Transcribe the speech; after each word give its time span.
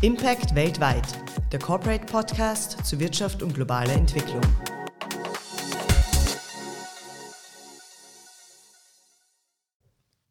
Impact 0.00 0.54
weltweit, 0.54 1.08
der 1.50 1.58
Corporate 1.58 2.06
Podcast 2.06 2.86
zu 2.86 3.00
Wirtschaft 3.00 3.42
und 3.42 3.52
globaler 3.52 3.94
Entwicklung. 3.94 4.42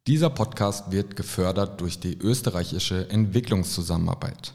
Dieser 0.06 0.30
Podcast 0.30 0.90
wird 0.90 1.16
gefördert 1.16 1.82
durch 1.82 2.00
die 2.00 2.16
österreichische 2.16 3.10
Entwicklungszusammenarbeit. 3.10 4.54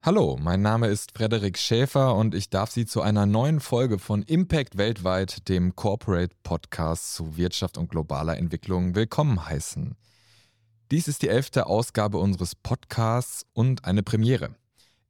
Hallo, 0.00 0.38
mein 0.40 0.62
Name 0.62 0.86
ist 0.86 1.12
Frederik 1.12 1.58
Schäfer 1.58 2.16
und 2.16 2.34
ich 2.34 2.48
darf 2.48 2.70
Sie 2.70 2.86
zu 2.86 3.02
einer 3.02 3.26
neuen 3.26 3.60
Folge 3.60 3.98
von 3.98 4.22
Impact 4.22 4.78
weltweit, 4.78 5.50
dem 5.50 5.76
Corporate 5.76 6.34
Podcast 6.42 7.12
zu 7.12 7.36
Wirtschaft 7.36 7.76
und 7.76 7.90
globaler 7.90 8.38
Entwicklung, 8.38 8.94
willkommen 8.94 9.44
heißen. 9.46 9.96
Dies 10.92 11.08
ist 11.08 11.22
die 11.22 11.30
elfte 11.30 11.68
Ausgabe 11.68 12.18
unseres 12.18 12.54
Podcasts 12.54 13.46
und 13.54 13.86
eine 13.86 14.02
Premiere. 14.02 14.54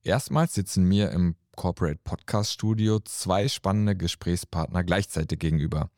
Erstmals 0.04 0.54
sitzen 0.54 0.84
mir 0.84 1.10
im 1.10 1.34
Corporate 1.56 1.98
Podcast 2.04 2.52
Studio 2.52 3.00
zwei 3.00 3.48
spannende 3.48 3.96
Gesprächspartner 3.96 4.84
gleichzeitig 4.84 5.40
gegenüber. 5.40 5.90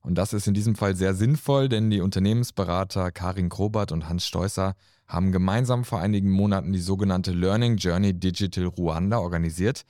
Und 0.00 0.16
das 0.16 0.32
ist 0.32 0.48
in 0.48 0.54
diesem 0.54 0.74
Fall 0.74 0.96
sehr 0.96 1.14
sinnvoll, 1.14 1.68
denn 1.68 1.88
die 1.88 2.00
Unternehmensberater 2.00 3.12
Karin 3.12 3.48
Grobert 3.48 3.92
und 3.92 4.08
Hans 4.08 4.26
Steusser 4.26 4.74
haben 5.06 5.30
gemeinsam 5.30 5.84
vor 5.84 6.00
einigen 6.00 6.32
Monaten 6.32 6.72
die 6.72 6.80
sogenannte 6.80 7.30
Learning 7.30 7.76
Journey 7.76 8.14
Digital 8.14 8.64
Ruanda 8.64 9.18
organisiert, 9.18 9.84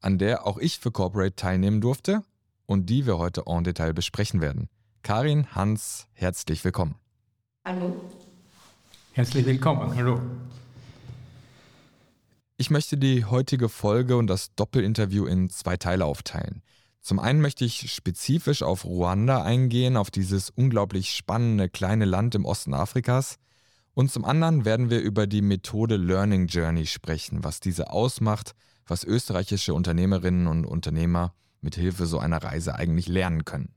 an 0.00 0.16
der 0.16 0.46
auch 0.46 0.56
ich 0.56 0.78
für 0.78 0.92
Corporate 0.92 1.36
teilnehmen 1.36 1.82
durfte 1.82 2.22
und 2.64 2.88
die 2.88 3.04
wir 3.04 3.18
heute 3.18 3.42
en 3.44 3.64
Detail 3.64 3.92
besprechen 3.92 4.40
werden. 4.40 4.70
Karin, 5.02 5.54
Hans, 5.54 6.06
herzlich 6.14 6.64
willkommen. 6.64 6.94
Hallo. 7.66 8.00
Herzlich 9.16 9.46
willkommen. 9.46 9.94
Hallo. 9.94 10.20
Ich 12.56 12.68
möchte 12.70 12.96
die 12.96 13.24
heutige 13.24 13.68
Folge 13.68 14.16
und 14.16 14.26
das 14.26 14.56
Doppelinterview 14.56 15.24
in 15.26 15.48
zwei 15.50 15.76
Teile 15.76 16.04
aufteilen. 16.04 16.62
Zum 17.00 17.20
einen 17.20 17.40
möchte 17.40 17.64
ich 17.64 17.92
spezifisch 17.92 18.64
auf 18.64 18.84
Ruanda 18.84 19.44
eingehen, 19.44 19.96
auf 19.96 20.10
dieses 20.10 20.50
unglaublich 20.50 21.12
spannende 21.12 21.68
kleine 21.68 22.06
Land 22.06 22.34
im 22.34 22.44
Osten 22.44 22.74
Afrikas. 22.74 23.36
Und 23.94 24.10
zum 24.10 24.24
anderen 24.24 24.64
werden 24.64 24.90
wir 24.90 25.00
über 25.00 25.28
die 25.28 25.42
Methode 25.42 25.96
Learning 25.96 26.48
Journey 26.48 26.86
sprechen, 26.86 27.44
was 27.44 27.60
diese 27.60 27.92
ausmacht, 27.92 28.56
was 28.84 29.04
österreichische 29.04 29.74
Unternehmerinnen 29.74 30.48
und 30.48 30.64
Unternehmer 30.64 31.34
mit 31.60 31.76
Hilfe 31.76 32.06
so 32.06 32.18
einer 32.18 32.42
Reise 32.42 32.74
eigentlich 32.74 33.06
lernen 33.06 33.44
können. 33.44 33.72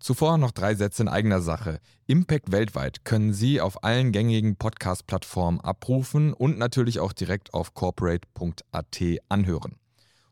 Zuvor 0.00 0.38
noch 0.38 0.50
drei 0.50 0.74
Sätze 0.74 1.02
in 1.02 1.08
eigener 1.08 1.42
Sache. 1.42 1.78
Impact 2.06 2.52
weltweit 2.52 3.04
können 3.04 3.34
Sie 3.34 3.60
auf 3.60 3.84
allen 3.84 4.12
gängigen 4.12 4.56
Podcast-Plattformen 4.56 5.60
abrufen 5.60 6.32
und 6.32 6.56
natürlich 6.56 7.00
auch 7.00 7.12
direkt 7.12 7.52
auf 7.52 7.74
corporate.at 7.74 9.02
anhören. 9.28 9.76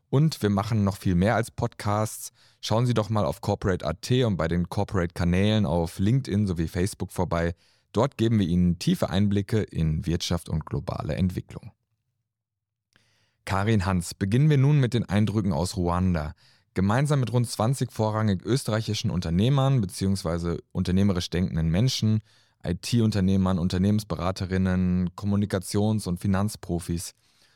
Und 0.09 0.41
wir 0.41 0.49
machen 0.49 0.83
noch 0.83 0.97
viel 0.97 1.13
mehr 1.13 1.35
als 1.35 1.51
Podcasts. 1.51 2.31
Schauen 2.61 2.87
Sie 2.87 2.95
doch 2.95 3.11
mal 3.11 3.25
auf 3.25 3.41
corporate.at 3.41 4.11
und 4.25 4.37
bei 4.37 4.47
den 4.47 4.69
Corporate-Kanälen 4.69 5.67
auf 5.67 5.99
LinkedIn 5.99 6.47
sowie 6.47 6.67
Facebook 6.67 7.11
vorbei. 7.11 7.53
Dort 7.91 8.17
geben 8.17 8.39
wir 8.39 8.47
Ihnen 8.47 8.79
tiefe 8.79 9.11
Einblicke 9.11 9.61
in 9.61 10.07
Wirtschaft 10.07 10.49
und 10.49 10.65
globale 10.65 11.13
Entwicklung. 11.13 11.71
Karin 13.45 13.85
Hans, 13.85 14.15
beginnen 14.15 14.49
wir 14.49 14.57
nun 14.57 14.79
mit 14.79 14.95
den 14.95 15.07
Eindrücken 15.07 15.53
aus 15.53 15.77
Ruanda. 15.77 16.33
Gemeinsam 16.79 17.19
mit 17.19 17.33
rund 17.33 17.45
20 17.45 17.91
vorrangig 17.91 18.41
österreichischen 18.45 19.11
Unternehmern 19.11 19.81
bzw. 19.81 20.59
unternehmerisch 20.71 21.29
denkenden 21.29 21.67
Menschen, 21.67 22.21
IT-Unternehmern, 22.63 23.59
Unternehmensberaterinnen, 23.59 25.09
Kommunikations- 25.13 26.07
und 26.07 26.21
Finanzprofis 26.21 27.15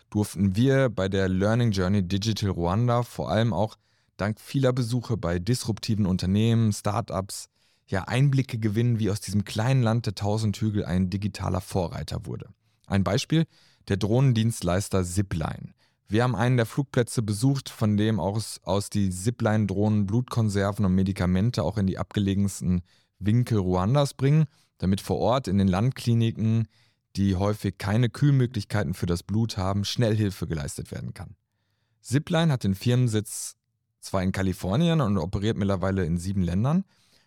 durften 0.10 0.58
wir 0.58 0.90
bei 0.90 1.08
der 1.08 1.30
Learning 1.30 1.72
Journey 1.72 2.06
Digital 2.06 2.50
Rwanda 2.50 3.04
vor 3.04 3.32
allem 3.32 3.54
auch 3.54 3.78
dank 4.18 4.42
vieler 4.42 4.74
Besuche 4.74 5.16
bei 5.16 5.40
disruptiven 5.40 6.06
Unternehmen, 6.06 6.74
Startups, 6.74 7.48
ja 7.88 8.04
Einblicke 8.04 8.60
gewinnen, 8.60 9.00
wie 9.00 9.10
aus 9.10 9.22
diesem 9.22 9.46
kleinen 9.46 9.84
Land 9.84 10.06
der 10.06 10.16
tausend 10.16 10.58
Hügel 10.58 10.84
ein 10.84 11.10
digitaler 11.10 11.62
Vorreiter 11.62 12.26
wurde. 12.26 12.50
Ein 12.88 13.06
Beispiel, 13.06 13.46
der 13.88 13.96
Drohnendienstleister 13.96 15.06
Zipline. 15.06 15.74
Wir 16.14 16.22
haben 16.22 16.36
einen 16.36 16.58
der 16.58 16.68
Flugplätze 16.68 17.24
besucht, 17.24 17.70
von 17.70 17.98
dem 17.98 18.20
aus, 18.20 18.62
aus 18.62 18.92
die 18.92 19.10
Zipline-Drohnen 19.10 20.06
Blutkonserven 20.06 20.86
und 20.86 20.94
Medikamente 20.94 21.64
auch 21.64 21.76
in 21.76 21.88
die 21.88 21.98
abgelegensten 21.98 22.84
Winkel 23.18 23.58
Ruandas 23.58 24.14
bringen, 24.14 24.46
damit 24.78 25.02
vor 25.02 25.18
Ort 25.18 25.48
in 25.48 25.58
den 25.58 25.68
Landkliniken, 25.68 26.68
die 27.16 27.36
häufig 27.36 27.80
keine 27.80 28.10
Kühlmöglichkeiten 28.10 28.94
für 28.94 29.08
das 29.08 29.24
Blut 29.24 29.58
haben, 29.58 29.86
schnell 29.86 30.16
Hilfe 30.16 30.46
geleistet 30.46 30.92
werden 30.92 31.16
kann. 31.16 31.36
Zipline 32.00 32.54
hat 32.54 32.64
den 32.64 32.76
Firmensitz 32.76 33.56
zwar 34.00 34.22
in 34.22 34.32
Kalifornien 34.32 35.02
und 35.02 35.18
operiert 35.18 35.58
mittlerweile 35.58 36.06
in 36.06 36.20
sieben 36.20 36.44
Ländern, 36.44 36.84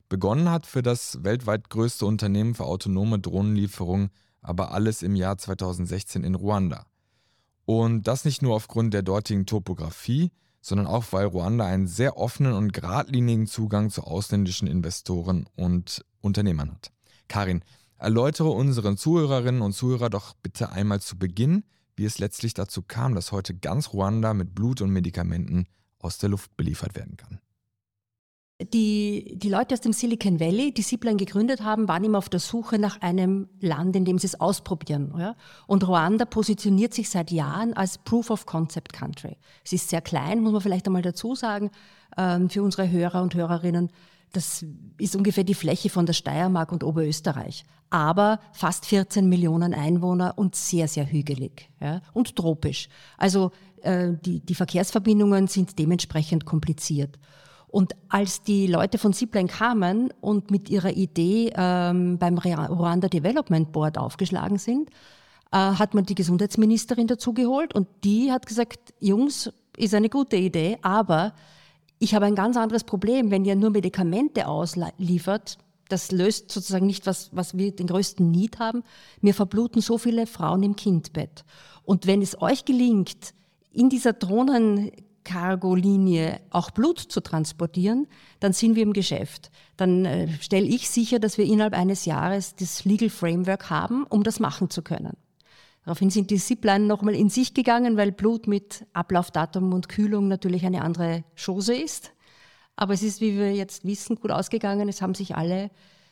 begonnen 0.09 0.49
hat 0.49 0.65
für 0.65 0.83
das 0.83 1.25
weltweit 1.25 1.71
größte 1.71 2.07
Unternehmen 2.07 2.55
für 2.55 2.67
autonome 2.67 3.19
Drohnenlieferungen 3.19 4.11
aber 4.43 4.71
alles 4.71 5.03
im 5.03 5.17
Jahr 5.17 5.37
2016 5.37 6.23
in 6.23 6.37
Ruanda. 6.37 6.87
Und 7.67 8.07
das 8.07 8.25
nicht 8.25 8.43
nur 8.43 8.55
aufgrund 8.55 8.95
der 8.95 9.03
dortigen 9.03 9.45
Topografie, 9.45 10.31
sondern 10.61 10.87
auch, 10.87 11.05
weil 11.11 11.27
Ruanda 11.27 11.67
einen 11.67 11.87
sehr 11.87 12.17
offenen 12.17 12.55
und 12.55 12.73
geradlinigen 12.73 13.47
Zugang 13.47 13.91
zu 13.91 14.03
ausländischen 14.03 14.67
Investoren 14.67 15.47
und 15.57 16.05
Unternehmern 16.21 16.73
hat. 16.73 16.93
Karin, 17.29 17.63
erläutere 17.99 18.49
unseren 18.49 18.97
Zuhörerinnen 18.97 19.63
und 19.63 19.73
Zuhörer 19.73 20.11
doch 20.11 20.35
bitte 20.43 20.71
einmal 20.71 21.01
zu 21.01 21.19
Beginn, 21.19 21.65
wie 21.97 22.05
es 22.05 22.19
letztlich 22.19 22.55
dazu 22.55 22.83
kam, 22.83 23.15
dass 23.15 23.33
heute 23.33 23.55
ganz 23.55 23.93
Ruanda 23.93 24.35
mit 24.35 24.55
Blut 24.55 24.81
und 24.81 24.91
Medikamenten 24.91 25.67
aus 25.99 26.19
der 26.19 26.29
Luft 26.29 26.57
beliefert 26.57 26.95
werden 26.95 27.17
kann. 27.17 27.36
Die, 28.73 29.35
die 29.37 29.49
Leute 29.49 29.75
aus 29.75 29.81
dem 29.81 29.93
Silicon 29.93 30.41
Valley, 30.41 30.73
die 30.73 30.83
Zipline 30.83 31.17
gegründet 31.17 31.63
haben, 31.63 31.89
waren 31.89 32.05
immer 32.05 32.19
auf 32.19 32.29
der 32.29 32.41
Suche 32.41 32.79
nach 32.79 33.01
einem 33.01 33.49
Land, 33.61 33.95
in 33.97 34.05
dem 34.05 34.19
sie 34.19 34.27
es 34.27 34.41
ausprobieren. 34.41 35.15
Ja? 35.19 35.37
Und 35.67 35.87
Ruanda 35.87 36.25
positioniert 36.25 36.95
sich 36.95 37.11
seit 37.11 37.31
Jahren 37.31 37.75
als 37.75 37.99
Proof 37.99 38.31
of 38.31 38.47
Concept 38.47 38.93
Country. 38.93 39.37
Es 39.65 39.73
ist 39.73 39.91
sehr 39.91 40.01
klein, 40.01 40.41
muss 40.41 40.53
man 40.53 40.61
vielleicht 40.61 40.87
einmal 40.87 41.03
dazu 41.03 41.35
sagen, 41.35 41.71
ähm, 42.17 42.51
für 42.51 42.63
unsere 42.63 42.91
Hörer 42.91 43.23
und 43.23 43.35
Hörerinnen. 43.35 43.91
Das 44.33 44.65
ist 44.99 45.17
ungefähr 45.17 45.45
die 45.45 45.55
Fläche 45.55 45.89
von 45.89 46.07
der 46.07 46.13
Steiermark 46.13 46.73
und 46.73 46.85
Oberösterreich. 46.85 47.65
Aber 47.91 48.41
fast 48.53 48.87
14 48.87 49.29
Millionen 49.29 49.73
Einwohner 49.75 50.35
und 50.37 50.57
sehr, 50.57 50.89
sehr 50.89 51.11
hügelig 51.11 51.71
ja? 51.81 52.01
und 52.13 52.37
tropisch. 52.37 52.89
Also 53.17 53.53
äh, 53.83 54.13
die, 54.25 54.41
die 54.41 54.55
Verkehrsverbindungen 54.55 55.47
sind 55.47 55.79
dementsprechend 55.79 56.45
kompliziert. 56.45 57.19
Und 57.69 57.95
als 58.09 58.43
die 58.43 58.67
Leute 58.67 58.99
von 58.99 59.13
Zipline 59.13 59.49
kamen 59.49 60.13
und 60.21 60.51
mit 60.51 60.71
ihrer 60.71 60.93
Idee 60.93 61.53
ähm, 61.57 62.19
beim 62.19 62.39
Rwanda 62.39 63.09
Development 63.09 63.73
Board 63.73 63.99
aufgeschlagen 63.99 64.59
sind, 64.59 64.91
äh, 65.53 65.57
hat 65.57 65.95
man 65.95 66.05
die 66.05 66.15
Gesundheitsministerin 66.15 67.07
dazugeholt 67.07 67.75
und 67.75 67.89
die 68.05 68.33
hat 68.33 68.47
gesagt, 68.47 68.95
Jungs, 69.01 69.51
ist 69.77 69.95
eine 69.95 70.09
gute 70.09 70.37
Idee, 70.37 70.79
aber 70.83 71.35
ich 71.99 72.15
habe 72.15 72.27
ein 72.27 72.35
ganz 72.35 72.57
anderes 72.57 72.85
Problem, 72.85 73.31
wenn 73.31 73.45
ihr 73.45 73.57
nur 73.57 73.71
Medikamente 73.71 74.49
ausliefert. 74.49 75.59
Das 75.89 76.13
löst 76.13 76.51
sozusagen 76.51 76.87
nicht, 76.87 77.07
was, 77.07 77.31
was 77.33 77.57
wir 77.57 77.75
den 77.75 77.87
größten 77.87 78.31
Need 78.31 78.59
haben. 78.59 78.83
Mir 79.21 79.35
verbluten 79.35 79.81
so 79.81 79.99
viele 79.99 80.27
Frauen 80.27 80.63
im 80.63 80.77
Kindbett. 80.77 81.45
Und 81.85 82.07
wenn 82.07 82.23
es 82.23 82.41
euch 82.41 82.65
gelingt, 82.65 83.35
in 83.73 83.89
dieser 83.89 84.13
Drohnen 84.13 84.91
Cargolinie 85.27 86.41
auch 86.51 86.71
Blut 86.71 87.01
zu 87.01 87.21
transportieren, 87.21 88.07
dann 88.39 88.53
sind 88.53 88.77
wir 88.77 88.85
im 88.85 88.93
Geschäft. 88.93 89.51
Dann 89.77 90.05
äh, 90.05 90.29
stelle 90.41 90.67
ich 90.67 90.89
sicher, 90.89 91.19
dass 91.19 91.37
wir 91.37 91.45
innerhalb 91.45 91.75
eines 91.75 92.05
Jahres 92.05 92.55
das 92.55 92.85
Legal 92.85 93.11
Framework 93.11 93.69
haben, 93.69 94.05
um 94.05 94.23
das 94.23 94.39
machen 94.39 94.71
zu 94.71 94.83
können. 94.83 95.17
Daraufhin 95.85 96.11
sind 96.11 96.31
die 96.31 96.39
Zipline 96.39 96.87
nochmal 96.87 97.15
in 97.15 97.29
sich 97.29 97.55
gegangen, 97.55 97.97
weil 97.97 98.13
Blut 98.13 98.47
mit 98.47 98.87
Ablaufdatum 98.93 99.73
und 99.73 99.89
Kühlung 99.89 100.29
natürlich 100.29 100.65
eine 100.65 100.83
andere 100.83 101.25
Chose 101.37 101.75
ist. 101.75 102.13
Aber 102.77 102.95
es 102.95 103.03
ist, 103.03 103.21
wie 103.21 103.37
wir 103.37 103.53
jetzt 103.53 103.85
wissen, 103.85 104.17
gut 104.17 104.31
ausgegangen. 104.31 104.89
Es 104.89 105.03
haben 105.03 105.15
sich 105.15 105.35
alle 105.35 105.71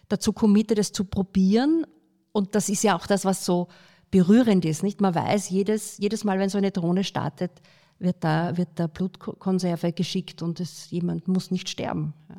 dazu 0.08 0.32
committed, 0.32 0.78
es 0.78 0.92
zu 0.92 1.04
probieren. 1.04 1.86
Und 2.32 2.54
das 2.54 2.68
ist 2.68 2.82
ja 2.82 2.96
auch 2.96 3.06
das, 3.06 3.24
was 3.24 3.44
so 3.44 3.68
berührend 4.10 4.64
ist. 4.64 4.82
Nicht? 4.82 5.00
Man 5.00 5.14
weiß, 5.14 5.50
jedes, 5.50 5.98
jedes 5.98 6.24
Mal, 6.24 6.38
wenn 6.38 6.48
so 6.48 6.58
eine 6.58 6.70
Drohne 6.70 7.04
startet, 7.04 7.50
wird 7.98 8.16
da, 8.20 8.56
wird 8.56 8.70
da 8.74 8.86
Blutkonserve 8.86 9.92
geschickt 9.92 10.42
und 10.42 10.60
es, 10.60 10.90
jemand 10.90 11.28
muss 11.28 11.50
nicht 11.50 11.68
sterben. 11.68 12.14
Ja. 12.28 12.36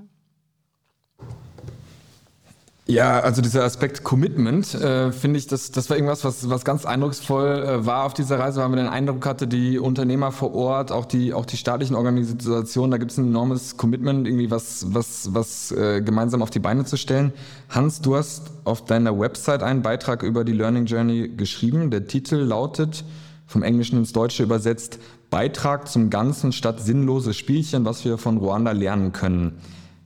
Ja, 2.88 3.20
also 3.22 3.42
dieser 3.42 3.64
Aspekt 3.64 4.04
Commitment, 4.04 4.76
äh, 4.76 5.12
finde 5.12 5.40
ich, 5.40 5.48
das, 5.48 5.72
das 5.72 5.90
war 5.90 5.98
irgendwas, 5.98 6.24
was, 6.24 6.48
was 6.52 6.64
ganz 6.64 6.86
eindrucksvoll 6.86 7.64
äh, 7.64 7.86
war 7.88 8.04
auf 8.04 8.14
dieser 8.14 8.38
Reise, 8.38 8.62
weil 8.62 8.70
man 8.70 8.78
den 8.78 8.88
Eindruck 8.88 9.26
hatte, 9.26 9.48
die 9.48 9.80
Unternehmer 9.80 10.32
vor 10.32 10.54
Ort, 10.54 10.92
auch 10.92 11.06
die, 11.06 11.34
auch 11.34 11.48
die 11.48 11.58
staatlichen 11.58 11.96
Organisationen, 11.96 12.92
da 12.92 12.98
gibt 12.98 13.10
es 13.10 13.18
ein 13.18 13.26
enormes 13.26 13.78
Commitment, 13.78 14.28
irgendwie 14.28 14.52
was, 14.52 14.86
was, 14.90 15.34
was 15.34 15.72
äh, 15.72 16.04
gemeinsam 16.04 16.44
auf 16.44 16.52
die 16.52 16.60
Beine 16.60 16.86
zu 16.86 16.96
stellen. 16.96 17.34
Hans, 17.70 18.02
du 18.02 18.18
hast 18.18 18.52
auf 18.66 18.86
deiner 18.86 19.20
Website 19.20 19.64
einen 19.64 19.82
Beitrag 19.82 20.22
über 20.22 20.44
die 20.44 20.54
Learning 20.54 20.86
Journey 20.86 21.30
geschrieben. 21.30 21.90
Der 21.90 22.06
Titel 22.06 22.36
lautet 22.36 23.04
vom 23.48 23.64
Englischen 23.64 23.98
ins 23.98 24.14
Deutsche 24.14 24.44
übersetzt, 24.44 25.00
Beitrag 25.36 25.90
zum 25.90 26.10
Ganzen 26.10 26.54
statt 26.54 26.80
sinnloses 26.80 27.36
Spielchen, 27.36 27.84
was 27.84 28.06
wir 28.06 28.18
von 28.18 28.38
Ruanda 28.38 28.72
lernen 28.72 29.12
können. 29.12 29.58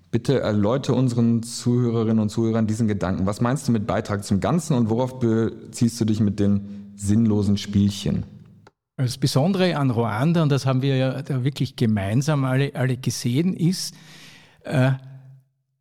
Bitte 0.09 0.39
erläutere 0.39 0.95
unseren 0.95 1.43
Zuhörerinnen 1.43 2.17
und 2.17 2.29
Zuhörern 2.29 2.65
diesen 2.65 2.87
Gedanken. 2.87 3.27
Was 3.27 3.39
meinst 3.39 3.67
du 3.67 3.71
mit 3.71 3.85
Beitrag 3.85 4.23
zum 4.23 4.39
Ganzen 4.39 4.75
und 4.75 4.89
worauf 4.89 5.19
beziehst 5.19 6.01
du 6.01 6.05
dich 6.05 6.19
mit 6.19 6.39
den 6.39 6.93
sinnlosen 6.95 7.57
Spielchen? 7.57 8.23
Das 8.97 9.19
Besondere 9.19 9.77
an 9.77 9.91
Ruanda, 9.91 10.41
und 10.41 10.49
das 10.49 10.65
haben 10.65 10.81
wir 10.81 10.95
ja 10.95 11.23
wirklich 11.43 11.75
gemeinsam 11.75 12.43
alle, 12.43 12.73
alle 12.73 12.97
gesehen, 12.97 13.55
ist, 13.55 13.93
äh, 14.63 14.93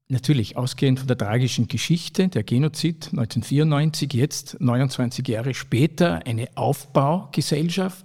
natürlich 0.08 0.58
ausgehend 0.58 0.98
von 0.98 1.08
der 1.08 1.16
tragischen 1.16 1.68
Geschichte, 1.68 2.28
der 2.28 2.42
Genozid 2.42 3.12
1994, 3.12 4.12
jetzt 4.12 4.60
29 4.60 5.26
Jahre 5.26 5.54
später, 5.54 6.26
eine 6.26 6.48
Aufbaugesellschaft. 6.54 8.04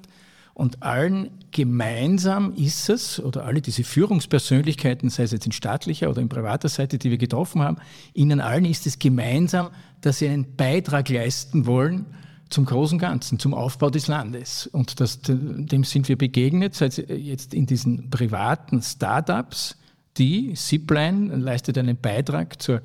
Und 0.53 0.83
allen 0.83 1.31
gemeinsam 1.51 2.53
ist 2.53 2.89
es, 2.89 3.19
oder 3.19 3.45
alle 3.45 3.61
diese 3.61 3.83
Führungspersönlichkeiten, 3.83 5.09
sei 5.09 5.23
es 5.23 5.31
jetzt 5.31 5.45
in 5.47 5.51
staatlicher 5.51 6.09
oder 6.09 6.21
in 6.21 6.29
privater 6.29 6.69
Seite, 6.69 6.99
die 6.99 7.09
wir 7.09 7.17
getroffen 7.17 7.61
haben, 7.61 7.77
ihnen 8.13 8.39
allen 8.39 8.65
ist 8.65 8.85
es 8.85 8.99
gemeinsam, 8.99 9.69
dass 10.01 10.19
sie 10.19 10.29
einen 10.29 10.55
Beitrag 10.55 11.09
leisten 11.09 11.65
wollen 11.65 12.05
zum 12.49 12.65
großen 12.65 12.99
Ganzen, 12.99 13.39
zum 13.39 13.55
Aufbau 13.55 13.89
des 13.89 14.07
Landes. 14.07 14.67
Und 14.67 14.99
das, 14.99 15.21
dem 15.23 15.83
sind 15.83 16.07
wir 16.07 16.17
begegnet, 16.17 16.75
seit 16.75 16.97
jetzt 17.09 17.55
in 17.55 17.65
diesen 17.65 18.11
privaten 18.11 18.81
Start-ups, 18.81 19.77
die, 20.17 20.53
Zipline 20.53 21.35
leistet 21.35 21.79
einen 21.79 21.97
Beitrag 21.97 22.61
zur 22.61 22.81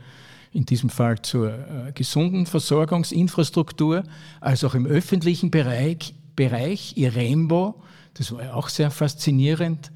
in 0.50 0.64
diesem 0.64 0.88
Fall 0.88 1.20
zur 1.20 1.50
äh, 1.50 1.92
gesunden 1.92 2.46
Versorgungsinfrastruktur, 2.46 4.04
als 4.40 4.64
auch 4.64 4.74
im 4.74 4.86
öffentlichen 4.86 5.50
Bereich, 5.50 6.14
Bereich 6.38 6.96
Irembo, 6.96 7.82
das 8.14 8.30
war 8.30 8.44
ja 8.44 8.54
auch 8.54 8.68
sehr 8.68 8.92
faszinierend. 8.92 9.90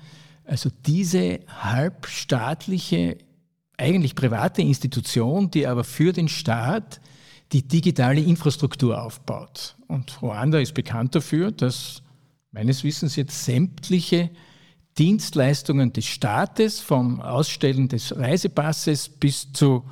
Also 0.44 0.70
diese 0.86 1.38
halbstaatliche, 1.46 3.18
eigentlich 3.76 4.16
private 4.16 4.60
Institution, 4.60 5.52
die 5.52 5.68
aber 5.68 5.84
für 5.84 6.12
den 6.12 6.26
Staat 6.26 7.00
die 7.52 7.62
digitale 7.62 8.20
Infrastruktur 8.20 9.00
aufbaut. 9.00 9.76
Und 9.86 10.20
Ruanda 10.20 10.58
ist 10.58 10.74
bekannt 10.74 11.14
dafür, 11.14 11.52
dass 11.52 12.02
meines 12.50 12.82
Wissens 12.82 13.14
jetzt 13.14 13.44
sämtliche 13.44 14.30
Dienstleistungen 14.98 15.92
des 15.92 16.06
Staates, 16.06 16.80
vom 16.80 17.20
Ausstellen 17.20 17.86
des 17.86 18.16
Reisepasses 18.16 19.08
bis 19.08 19.52
zu 19.52 19.84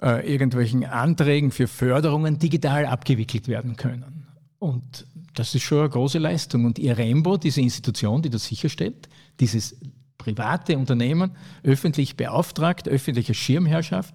äh, 0.00 0.32
irgendwelchen 0.32 0.84
Anträgen 0.84 1.50
für 1.50 1.66
Förderungen 1.66 2.38
digital 2.38 2.86
abgewickelt 2.86 3.48
werden 3.48 3.74
können. 3.74 4.28
Und 4.60 5.04
das 5.34 5.54
ist 5.54 5.62
schon 5.62 5.80
eine 5.80 5.88
große 5.90 6.18
Leistung. 6.18 6.64
Und 6.64 6.78
IREMBO, 6.78 7.36
diese 7.36 7.60
Institution, 7.60 8.22
die 8.22 8.30
das 8.30 8.46
sicherstellt, 8.46 9.08
dieses 9.40 9.76
private 10.18 10.78
Unternehmen, 10.78 11.32
öffentlich 11.62 12.16
beauftragt, 12.16 12.88
öffentliche 12.88 13.34
Schirmherrschaft, 13.34 14.14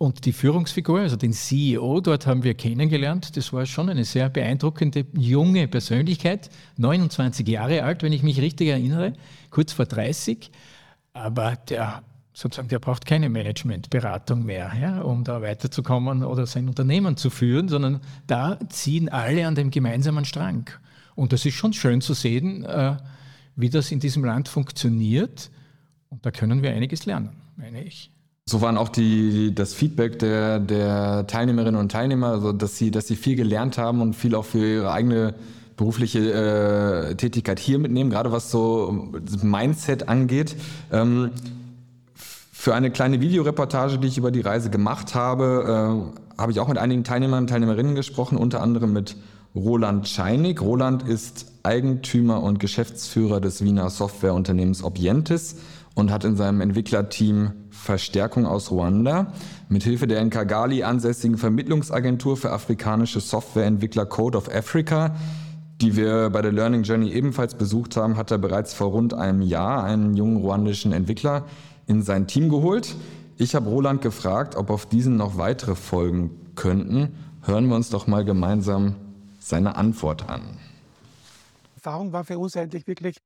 und 0.00 0.24
die 0.24 0.32
Führungsfigur, 0.32 1.00
also 1.00 1.16
den 1.16 1.34
CEO, 1.34 2.00
dort 2.00 2.26
haben 2.26 2.42
wir 2.42 2.54
kennengelernt. 2.54 3.36
Das 3.36 3.52
war 3.52 3.66
schon 3.66 3.90
eine 3.90 4.06
sehr 4.06 4.30
beeindruckende 4.30 5.04
junge 5.12 5.68
Persönlichkeit, 5.68 6.48
29 6.78 7.46
Jahre 7.46 7.82
alt, 7.82 8.02
wenn 8.02 8.14
ich 8.14 8.22
mich 8.22 8.40
richtig 8.40 8.68
erinnere, 8.68 9.12
kurz 9.50 9.74
vor 9.74 9.84
30. 9.84 10.50
Aber 11.12 11.56
der 11.68 12.02
sozusagen, 12.32 12.68
der 12.68 12.78
braucht 12.78 13.06
keine 13.06 13.28
Managementberatung 13.28 14.44
mehr, 14.44 14.72
ja, 14.80 15.00
um 15.02 15.24
da 15.24 15.42
weiterzukommen 15.42 16.22
oder 16.22 16.46
sein 16.46 16.68
Unternehmen 16.68 17.16
zu 17.16 17.30
führen, 17.30 17.68
sondern 17.68 18.00
da 18.26 18.58
ziehen 18.68 19.08
alle 19.08 19.46
an 19.46 19.54
dem 19.54 19.70
gemeinsamen 19.70 20.24
Strang. 20.24 20.70
Und 21.14 21.32
das 21.32 21.44
ist 21.44 21.54
schon 21.54 21.72
schön 21.72 22.00
zu 22.00 22.14
sehen, 22.14 22.64
äh, 22.64 22.96
wie 23.56 23.68
das 23.68 23.90
in 23.90 24.00
diesem 24.00 24.24
Land 24.24 24.48
funktioniert. 24.48 25.50
Und 26.08 26.24
da 26.24 26.30
können 26.30 26.62
wir 26.62 26.70
einiges 26.70 27.04
lernen, 27.06 27.30
meine 27.56 27.84
ich. 27.84 28.10
So 28.46 28.60
waren 28.62 28.76
auch 28.76 28.88
die, 28.88 29.54
das 29.54 29.74
Feedback 29.74 30.18
der, 30.18 30.58
der 30.58 31.26
Teilnehmerinnen 31.26 31.78
und 31.78 31.92
Teilnehmer, 31.92 32.28
also 32.28 32.52
dass 32.52 32.76
sie, 32.76 32.90
dass 32.90 33.06
sie 33.06 33.16
viel 33.16 33.36
gelernt 33.36 33.78
haben 33.78 34.00
und 34.00 34.14
viel 34.14 34.34
auch 34.34 34.44
für 34.44 34.66
ihre 34.66 34.92
eigene 34.92 35.34
berufliche 35.76 36.18
äh, 37.10 37.14
Tätigkeit 37.14 37.58
hier 37.58 37.78
mitnehmen, 37.78 38.10
gerade 38.10 38.32
was 38.32 38.50
so 38.50 39.12
Mindset 39.42 40.08
angeht. 40.08 40.56
Ähm, 40.92 41.30
für 42.60 42.74
eine 42.74 42.90
kleine 42.90 43.22
Videoreportage, 43.22 43.96
die 43.96 44.08
ich 44.08 44.18
über 44.18 44.30
die 44.30 44.42
Reise 44.42 44.68
gemacht 44.68 45.14
habe, 45.14 46.12
äh, 46.36 46.38
habe 46.38 46.52
ich 46.52 46.60
auch 46.60 46.68
mit 46.68 46.76
einigen 46.76 47.04
Teilnehmern 47.04 47.44
und 47.44 47.46
Teilnehmerinnen 47.46 47.94
gesprochen, 47.94 48.36
unter 48.36 48.60
anderem 48.60 48.92
mit 48.92 49.16
Roland 49.54 50.06
Scheinig. 50.06 50.60
Roland 50.60 51.02
ist 51.08 51.46
Eigentümer 51.62 52.42
und 52.42 52.60
Geschäftsführer 52.60 53.40
des 53.40 53.64
Wiener 53.64 53.88
Softwareunternehmens 53.88 54.84
Obientis 54.84 55.56
und 55.94 56.10
hat 56.10 56.24
in 56.24 56.36
seinem 56.36 56.60
Entwicklerteam 56.60 57.52
Verstärkung 57.70 58.44
aus 58.44 58.70
Ruanda. 58.70 59.32
Mithilfe 59.70 60.06
der 60.06 60.20
in 60.20 60.28
Kagali 60.28 60.82
ansässigen 60.82 61.38
Vermittlungsagentur 61.38 62.36
für 62.36 62.52
afrikanische 62.52 63.20
Softwareentwickler 63.20 64.04
Code 64.04 64.36
of 64.36 64.54
Africa, 64.54 65.16
die 65.80 65.96
wir 65.96 66.28
bei 66.28 66.42
der 66.42 66.52
Learning 66.52 66.82
Journey 66.82 67.10
ebenfalls 67.10 67.54
besucht 67.54 67.96
haben, 67.96 68.18
hat 68.18 68.30
er 68.30 68.36
bereits 68.36 68.74
vor 68.74 68.88
rund 68.88 69.14
einem 69.14 69.40
Jahr 69.40 69.82
einen 69.82 70.14
jungen 70.14 70.36
ruandischen 70.36 70.92
Entwickler 70.92 71.46
in 71.90 72.02
sein 72.02 72.28
Team 72.28 72.48
geholt. 72.48 72.94
Ich 73.36 73.54
habe 73.54 73.68
Roland 73.68 74.00
gefragt, 74.00 74.54
ob 74.54 74.70
auf 74.70 74.86
diesen 74.86 75.16
noch 75.16 75.36
weitere 75.36 75.74
folgen 75.74 76.52
könnten. 76.54 77.16
Hören 77.42 77.68
wir 77.68 77.74
uns 77.74 77.90
doch 77.90 78.06
mal 78.06 78.24
gemeinsam 78.24 78.94
seine 79.40 79.74
Antwort 79.74 80.28
an. 80.28 80.58
Erfahrung 81.74 82.12
war 82.12 82.24
für 82.24 82.38
uns 82.38 82.56
eigentlich 82.56 82.86
wirklich 82.86 83.16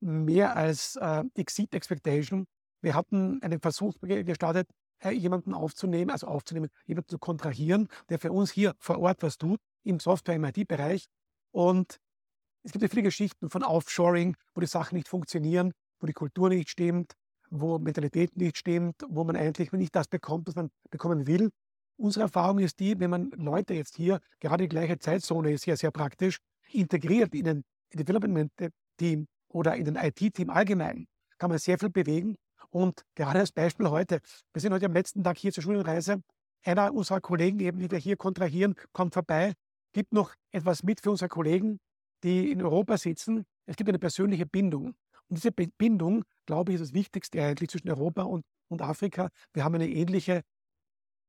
mehr 0.00 0.56
als 0.56 0.96
äh, 0.96 1.24
Exit 1.34 1.74
Expectation. 1.74 2.46
Wir 2.80 2.94
hatten 2.94 3.42
einen 3.42 3.60
Versuch 3.60 3.94
gestartet, 4.00 4.68
äh, 5.00 5.10
jemanden 5.10 5.52
aufzunehmen, 5.52 6.10
also 6.10 6.26
aufzunehmen, 6.26 6.70
jemanden 6.86 7.10
zu 7.10 7.18
kontrahieren, 7.18 7.88
der 8.08 8.18
für 8.18 8.32
uns 8.32 8.50
hier 8.50 8.74
vor 8.78 8.98
Ort 8.98 9.22
was 9.22 9.36
tut, 9.36 9.60
im 9.84 10.00
Software, 10.00 10.36
im 10.36 10.44
IT-Bereich. 10.44 11.06
Und 11.52 11.98
es 12.62 12.72
gibt 12.72 12.82
ja 12.82 12.88
viele 12.88 13.02
Geschichten 13.02 13.50
von 13.50 13.62
Offshoring, 13.62 14.36
wo 14.54 14.62
die 14.62 14.66
Sachen 14.66 14.94
nicht 14.94 15.08
funktionieren, 15.08 15.72
wo 15.98 16.06
die 16.06 16.14
Kultur 16.14 16.48
nicht 16.48 16.70
stimmt, 16.70 17.12
wo 17.50 17.78
Mentalität 17.78 18.36
nicht 18.36 18.58
stimmt, 18.58 18.96
wo 19.08 19.24
man 19.24 19.36
eigentlich 19.36 19.72
nicht 19.72 19.94
das 19.94 20.08
bekommt, 20.08 20.48
was 20.48 20.54
man 20.54 20.70
bekommen 20.90 21.26
will. 21.26 21.50
Unsere 21.96 22.24
Erfahrung 22.24 22.60
ist 22.60 22.80
die, 22.80 22.98
wenn 22.98 23.10
man 23.10 23.30
Leute 23.36 23.74
jetzt 23.74 23.96
hier, 23.96 24.20
gerade 24.38 24.64
die 24.64 24.68
gleiche 24.68 24.98
Zeitzone 24.98 25.52
ist 25.52 25.66
ja 25.66 25.76
sehr 25.76 25.90
praktisch, 25.90 26.38
integriert 26.72 27.34
in 27.34 27.48
ein 27.48 27.64
Development-Team 27.92 29.26
oder 29.48 29.76
in 29.76 29.96
ein 29.96 30.08
IT-Team 30.08 30.48
allgemein, 30.50 31.06
kann 31.38 31.50
man 31.50 31.58
sehr 31.58 31.78
viel 31.78 31.90
bewegen 31.90 32.36
und 32.70 33.04
gerade 33.14 33.40
als 33.40 33.52
Beispiel 33.52 33.90
heute, 33.90 34.20
wir 34.52 34.60
sind 34.60 34.72
heute 34.72 34.86
am 34.86 34.92
letzten 34.92 35.24
Tag 35.24 35.38
hier 35.38 35.52
zur 35.52 35.62
Schulenreise. 35.62 36.22
Einer 36.64 36.92
unserer 36.92 37.20
Kollegen, 37.20 37.58
eben, 37.60 37.78
die 37.78 37.90
wir 37.90 37.98
hier 37.98 38.16
kontrahieren, 38.16 38.74
kommt 38.92 39.14
vorbei, 39.14 39.54
gibt 39.92 40.12
noch 40.12 40.34
etwas 40.52 40.82
mit 40.82 41.00
für 41.00 41.10
unsere 41.10 41.28
Kollegen, 41.28 41.80
die 42.22 42.52
in 42.52 42.62
Europa 42.62 42.96
sitzen. 42.96 43.44
Es 43.66 43.76
gibt 43.76 43.88
eine 43.88 43.98
persönliche 43.98 44.46
Bindung. 44.46 44.94
Und 45.30 45.36
diese 45.36 45.52
Bindung, 45.52 46.24
glaube 46.44 46.72
ich, 46.72 46.80
ist 46.80 46.88
das 46.88 46.92
Wichtigste 46.92 47.42
eigentlich 47.42 47.70
zwischen 47.70 47.88
Europa 47.88 48.22
und, 48.22 48.44
und 48.68 48.82
Afrika. 48.82 49.30
Wir 49.54 49.64
haben 49.64 49.76
eine 49.76 49.88
ähnliche, 49.88 50.42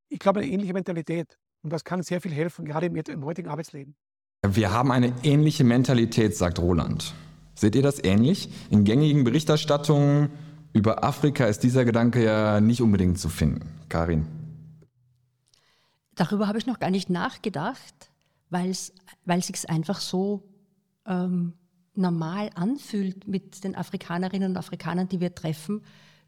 ich 0.10 0.18
glaube, 0.18 0.40
eine 0.40 0.50
ähnliche 0.50 0.74
Mentalität. 0.74 1.38
Und 1.62 1.72
das 1.72 1.84
kann 1.84 2.02
sehr 2.02 2.20
viel 2.20 2.32
helfen, 2.32 2.66
gerade 2.66 2.88
im, 2.88 2.96
im 2.96 3.26
heutigen 3.26 3.48
Arbeitsleben. 3.48 3.96
Wir 4.48 4.72
haben 4.72 4.92
eine 4.92 5.14
ähnliche 5.22 5.64
Mentalität, 5.64 6.36
sagt 6.36 6.58
Roland. 6.58 7.14
Seht 7.54 7.76
ihr 7.76 7.84
das 7.84 8.04
ähnlich? 8.04 8.50
In 8.72 8.86
gängigen 8.86 9.24
Berichterstattungen 9.24 10.32
über 10.74 11.04
Afrika 11.04 11.46
ist 11.46 11.60
dieser 11.60 11.86
Gedanke 11.86 12.24
ja 12.24 12.60
nicht 12.60 12.82
unbedingt 12.82 13.20
zu 13.20 13.30
finden. 13.30 13.70
Karin. 13.88 14.26
Darüber 16.16 16.48
habe 16.48 16.58
ich 16.58 16.66
noch 16.66 16.80
gar 16.80 16.90
nicht 16.90 17.12
nachgedacht, 17.12 18.12
weil 18.50 18.72
es 18.72 18.94
sich 19.28 19.70
einfach 19.70 20.00
so 20.00 20.42
ähm, 21.06 21.54
normal 21.94 22.50
anfühlt, 22.56 23.28
mit 23.28 23.64
den 23.64 23.76
Afrikanerinnen 23.76 24.52
und 24.52 24.58
Afrikanern, 24.58 25.10
die 25.10 25.20
wir 25.20 25.36
treffen, 25.36 25.82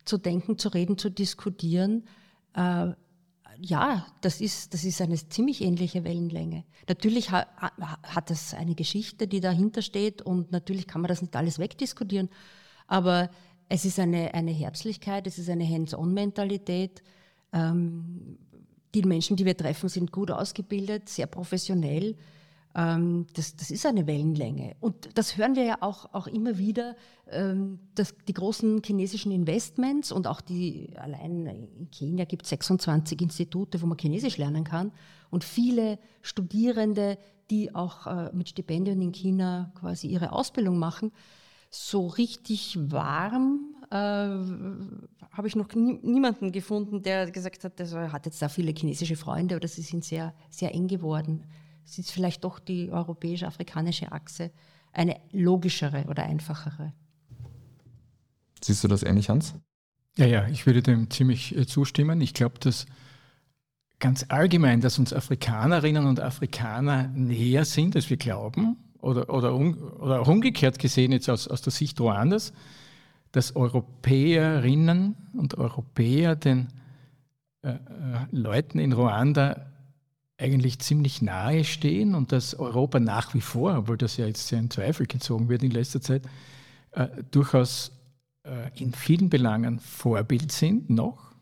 zu 0.06 0.18
denken, 0.18 0.58
zu 0.58 0.70
reden, 0.70 0.98
zu 0.98 1.10
diskutieren. 1.10 2.04
Äh, 2.54 2.92
ja, 3.60 4.06
das 4.22 4.42
ist, 4.42 4.74
das 4.74 4.84
ist 4.84 5.00
eine 5.02 5.16
ziemlich 5.16 5.62
ähnliche 5.62 6.04
Wellenlänge. 6.04 6.66
Natürlich 6.88 7.32
ha, 7.32 7.46
hat 8.04 8.30
das 8.30 8.54
eine 8.54 8.76
Geschichte, 8.76 9.28
die 9.28 9.40
dahinter 9.40 9.82
steht 9.82 10.22
und 10.22 10.52
natürlich 10.52 10.88
kann 10.88 11.02
man 11.02 11.10
das 11.10 11.22
nicht 11.22 11.36
alles 11.36 11.60
wegdiskutieren, 11.60 12.30
aber 12.88 13.30
es 13.70 13.86
ist 13.86 14.00
eine, 14.00 14.34
eine 14.34 14.52
Herzlichkeit, 14.52 15.28
es 15.28 15.38
ist 15.38 15.50
eine 15.50 15.68
Hands-on-Mentalität. 15.68 17.02
Ähm, 17.54 18.38
die 18.94 19.04
Menschen, 19.04 19.36
die 19.36 19.46
wir 19.46 19.58
treffen, 19.58 19.90
sind 19.90 20.12
gut 20.12 20.30
ausgebildet, 20.30 21.10
sehr 21.10 21.28
professionell. 21.28 22.16
Ähm, 22.76 23.28
das, 23.36 23.56
das 23.56 23.70
ist 23.70 23.86
eine 23.86 24.08
Wellenlänge. 24.08 24.76
Und 24.80 25.10
das 25.16 25.38
hören 25.38 25.56
wir 25.56 25.64
ja 25.64 25.78
auch, 25.82 26.14
auch 26.14 26.28
immer 26.28 26.58
wieder, 26.58 26.96
ähm, 27.30 27.80
dass 27.94 28.16
die 28.28 28.34
großen 28.34 28.82
chinesischen 28.84 29.32
Investments 29.32 30.12
und 30.12 30.26
auch 30.26 30.42
die, 30.42 30.90
allein 30.96 31.46
in 31.46 31.92
Kenia 31.92 32.26
gibt 32.26 32.44
es 32.44 32.50
26 32.50 33.22
Institute, 33.22 33.82
wo 33.82 33.86
man 33.86 33.98
Chinesisch 33.98 34.38
lernen 34.38 34.64
kann. 34.64 34.92
Und 35.30 35.44
viele 35.44 36.00
Studierende, 36.22 37.18
die 37.52 37.76
auch 37.76 38.08
äh, 38.08 38.32
mit 38.34 38.50
Stipendien 38.50 39.02
in 39.02 39.12
China 39.12 39.72
quasi 39.76 40.08
ihre 40.08 40.32
Ausbildung 40.32 40.80
machen, 40.80 41.12
so 41.70 42.08
richtig 42.08 42.78
warm 42.92 43.76
äh, 43.90 43.96
habe 43.96 45.48
ich 45.48 45.56
noch 45.56 45.74
nie, 45.74 46.00
niemanden 46.04 46.52
gefunden, 46.52 47.02
der 47.02 47.30
gesagt 47.30 47.64
hat, 47.64 47.80
er 47.80 48.12
hat 48.12 48.26
jetzt 48.26 48.42
da 48.42 48.50
viele 48.50 48.72
chinesische 48.72 49.16
Freunde 49.16 49.56
oder 49.56 49.68
sie 49.68 49.82
sind 49.82 50.04
sehr, 50.04 50.34
sehr 50.50 50.74
eng 50.74 50.88
geworden 50.88 51.44
es 51.86 51.98
ist 51.98 52.12
vielleicht 52.12 52.44
doch 52.44 52.60
die 52.60 52.92
europäisch-afrikanische 52.92 54.12
Achse 54.12 54.52
eine 54.92 55.20
logischere 55.32 56.06
oder 56.08 56.24
einfachere. 56.24 56.94
Siehst 58.62 58.84
du 58.84 58.88
das 58.88 59.04
ähnlich, 59.04 59.30
Hans? 59.30 59.56
Ja, 60.18 60.26
ja, 60.26 60.48
ich 60.48 60.66
würde 60.66 60.82
dem 60.82 61.10
ziemlich 61.10 61.56
äh, 61.56 61.66
zustimmen. 61.66 62.22
Ich 62.22 62.34
glaube, 62.34 62.60
dass 62.60 62.86
ganz 64.00 64.26
allgemein, 64.30 64.82
dass 64.82 65.00
uns 65.00 65.14
Afrikanerinnen 65.14 66.06
und 66.06 66.20
Afrikaner 66.20 67.08
näher 67.08 67.66
sind, 67.66 67.96
als 67.96 68.10
wir 68.10 68.18
glauben, 68.18 68.78
oder, 69.02 69.30
oder, 69.30 69.54
um, 69.54 69.78
oder 70.00 70.22
auch 70.22 70.28
umgekehrt 70.28 70.80
gesehen 70.80 71.12
jetzt 71.12 71.30
aus, 71.30 71.48
aus 71.48 71.62
der 71.62 71.72
Sicht 71.72 72.00
Ruandas, 72.00 72.54
dass 73.32 73.56
Europäerinnen 73.56 75.16
und 75.34 75.58
Europäer 75.58 76.36
den 76.36 76.70
äh, 77.64 77.72
äh, 77.72 77.80
Leuten 78.32 78.80
in 78.80 78.94
Ruanda 78.94 79.73
eigentlich 80.38 80.80
ziemlich 80.80 81.22
nahe 81.22 81.64
stehen 81.64 82.16
und 82.16 82.32
dass 82.32 82.56
Europa 82.56 83.00
nach 83.00 83.34
wie 83.34 83.42
vor, 83.42 83.78
obwohl 83.78 83.98
das 83.98 84.18
ja 84.18 84.26
jetzt 84.26 84.48
sehr 84.48 84.60
in 84.60 84.70
Zweifel 84.70 85.06
gezogen 85.06 85.50
wird 85.50 85.64
in 85.64 85.72
letzter 85.72 86.02
Zeit, 86.02 86.24
äh, 86.92 87.08
durchaus 87.32 87.92
äh, 88.44 88.70
in 88.82 88.94
vielen 88.94 89.30
Belangen 89.30 89.80
Vorbild 89.80 90.52
sind 90.52 90.90
noch. 90.90 91.34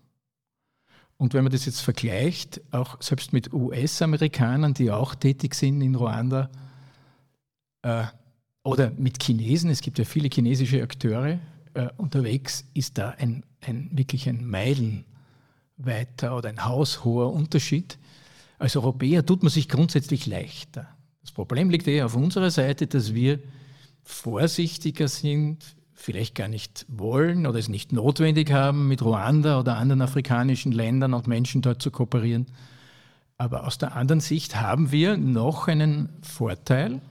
Und 1.17 1.33
wenn 1.33 1.43
man 1.43 1.51
das 1.51 1.65
jetzt 1.65 1.81
vergleicht, 1.81 2.61
auch 2.71 3.01
selbst 3.01 3.31
mit 3.31 3.53
US-Amerikanern, 3.53 4.73
die 4.73 4.91
auch 4.91 5.15
tätig 5.15 5.55
sind 5.55 5.81
in 5.81 5.95
Ruanda, 5.95 6.49
äh, 7.83 8.05
oder 8.63 8.91
mit 8.91 9.21
Chinesen, 9.23 9.69
es 9.69 9.81
gibt 9.81 9.97
ja 9.99 10.05
viele 10.05 10.29
chinesische 10.31 10.83
Akteure 10.83 11.39
äh, 11.73 11.89
unterwegs, 11.97 12.65
ist 12.73 12.97
da 12.97 13.09
ein, 13.11 13.43
ein, 13.61 13.89
wirklich 13.91 14.27
ein 14.29 14.45
meilenweiter 14.45 16.35
oder 16.37 16.49
ein 16.49 16.65
haushoher 16.65 17.31
Unterschied 17.31 17.97
als 18.61 18.75
Europäer 18.75 19.25
tut 19.25 19.41
man 19.41 19.49
sich 19.49 19.67
grundsätzlich 19.67 20.27
leichter. 20.27 20.87
Das 21.21 21.31
Problem 21.31 21.71
liegt 21.71 21.87
eher 21.87 22.05
auf 22.05 22.15
unserer 22.15 22.51
Seite, 22.51 22.85
dass 22.85 23.13
wir 23.13 23.39
vorsichtiger 24.03 25.07
sind, 25.07 25.75
vielleicht 25.93 26.35
gar 26.35 26.47
nicht 26.47 26.85
wollen 26.87 27.47
oder 27.47 27.57
es 27.57 27.69
nicht 27.69 27.91
notwendig 27.91 28.51
haben, 28.51 28.87
mit 28.87 29.01
Ruanda 29.01 29.59
oder 29.59 29.77
anderen 29.77 30.03
afrikanischen 30.03 30.71
Ländern 30.71 31.15
und 31.15 31.27
Menschen 31.27 31.63
dort 31.63 31.81
zu 31.81 31.89
kooperieren. 31.89 32.45
Aber 33.37 33.65
aus 33.65 33.79
der 33.79 33.95
anderen 33.95 34.19
Sicht 34.19 34.55
haben 34.55 34.91
wir 34.91 35.17
noch 35.17 35.67
einen 35.67 36.09
Vorteil, 36.21 37.01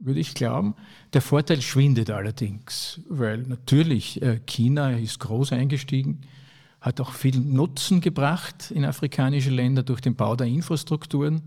würde 0.00 0.18
ich 0.18 0.34
glauben. 0.34 0.74
Der 1.12 1.22
Vorteil 1.22 1.62
schwindet 1.62 2.10
allerdings, 2.10 3.00
weil 3.08 3.38
natürlich 3.38 4.20
äh, 4.20 4.40
China 4.46 4.90
ist 4.90 5.20
groß 5.20 5.52
eingestiegen 5.52 6.22
hat 6.80 7.00
auch 7.00 7.12
viel 7.12 7.38
Nutzen 7.38 8.00
gebracht 8.00 8.70
in 8.70 8.84
afrikanische 8.84 9.50
Länder 9.50 9.82
durch 9.82 10.00
den 10.00 10.14
Bau 10.14 10.36
der 10.36 10.46
Infrastrukturen 10.46 11.42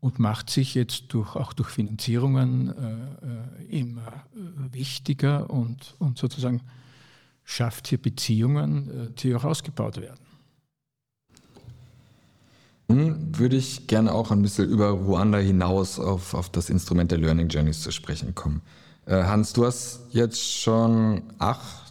und 0.00 0.18
macht 0.18 0.50
sich 0.50 0.74
jetzt 0.74 1.04
durch, 1.08 1.34
auch 1.34 1.52
durch 1.52 1.70
Finanzierungen 1.70 2.68
äh, 2.68 3.74
äh 3.74 3.80
immer 3.80 4.06
äh, 4.06 4.72
wichtiger 4.74 5.50
und, 5.50 5.94
und 5.98 6.18
sozusagen 6.18 6.60
schafft 7.42 7.88
hier 7.88 7.98
Beziehungen, 7.98 8.90
äh, 8.90 9.10
die 9.18 9.34
auch 9.34 9.44
ausgebaut 9.44 10.00
werden. 10.00 10.20
Nun 12.86 13.38
würde 13.38 13.56
ich 13.56 13.86
gerne 13.86 14.12
auch 14.12 14.30
ein 14.30 14.42
bisschen 14.42 14.68
über 14.68 14.90
Ruanda 14.90 15.38
hinaus 15.38 15.98
auf, 15.98 16.34
auf 16.34 16.50
das 16.50 16.68
Instrument 16.70 17.10
der 17.10 17.18
Learning 17.18 17.48
Journeys 17.48 17.80
zu 17.80 17.90
sprechen 17.90 18.34
kommen. 18.34 18.60
Hans, 19.06 19.52
du 19.52 19.66
hast 19.66 20.00
jetzt 20.12 20.42
schon 20.62 21.22
acht 21.38 21.83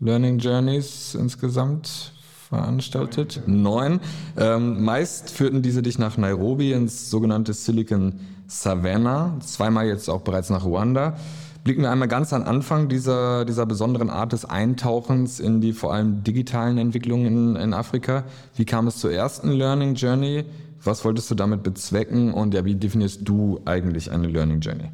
Learning 0.00 0.38
Journeys 0.38 1.14
insgesamt 1.14 2.12
veranstaltet. 2.48 3.42
Neun. 3.46 4.00
Ähm, 4.36 4.82
meist 4.82 5.30
führten 5.30 5.62
diese 5.62 5.82
dich 5.82 5.98
nach 5.98 6.16
Nairobi 6.16 6.72
ins 6.72 7.10
sogenannte 7.10 7.52
Silicon 7.52 8.20
Savannah, 8.46 9.36
zweimal 9.40 9.86
jetzt 9.86 10.08
auch 10.08 10.22
bereits 10.22 10.50
nach 10.50 10.64
Ruanda. 10.64 11.16
Blicken 11.62 11.82
wir 11.82 11.90
einmal 11.90 12.08
ganz 12.08 12.32
an 12.32 12.42
Anfang 12.42 12.88
dieser, 12.88 13.44
dieser 13.44 13.66
besonderen 13.66 14.08
Art 14.08 14.32
des 14.32 14.46
Eintauchens 14.46 15.38
in 15.38 15.60
die 15.60 15.74
vor 15.74 15.92
allem 15.92 16.24
digitalen 16.24 16.78
Entwicklungen 16.78 17.26
in, 17.26 17.56
in 17.56 17.74
Afrika. 17.74 18.24
Wie 18.56 18.64
kam 18.64 18.86
es 18.86 18.96
zur 18.96 19.12
ersten 19.12 19.50
Learning 19.50 19.94
Journey? 19.94 20.44
Was 20.82 21.04
wolltest 21.04 21.30
du 21.30 21.34
damit 21.34 21.62
bezwecken 21.62 22.32
und 22.32 22.54
ja, 22.54 22.64
wie 22.64 22.74
definierst 22.74 23.20
du 23.28 23.60
eigentlich 23.66 24.10
eine 24.10 24.28
Learning 24.28 24.60
Journey? 24.60 24.90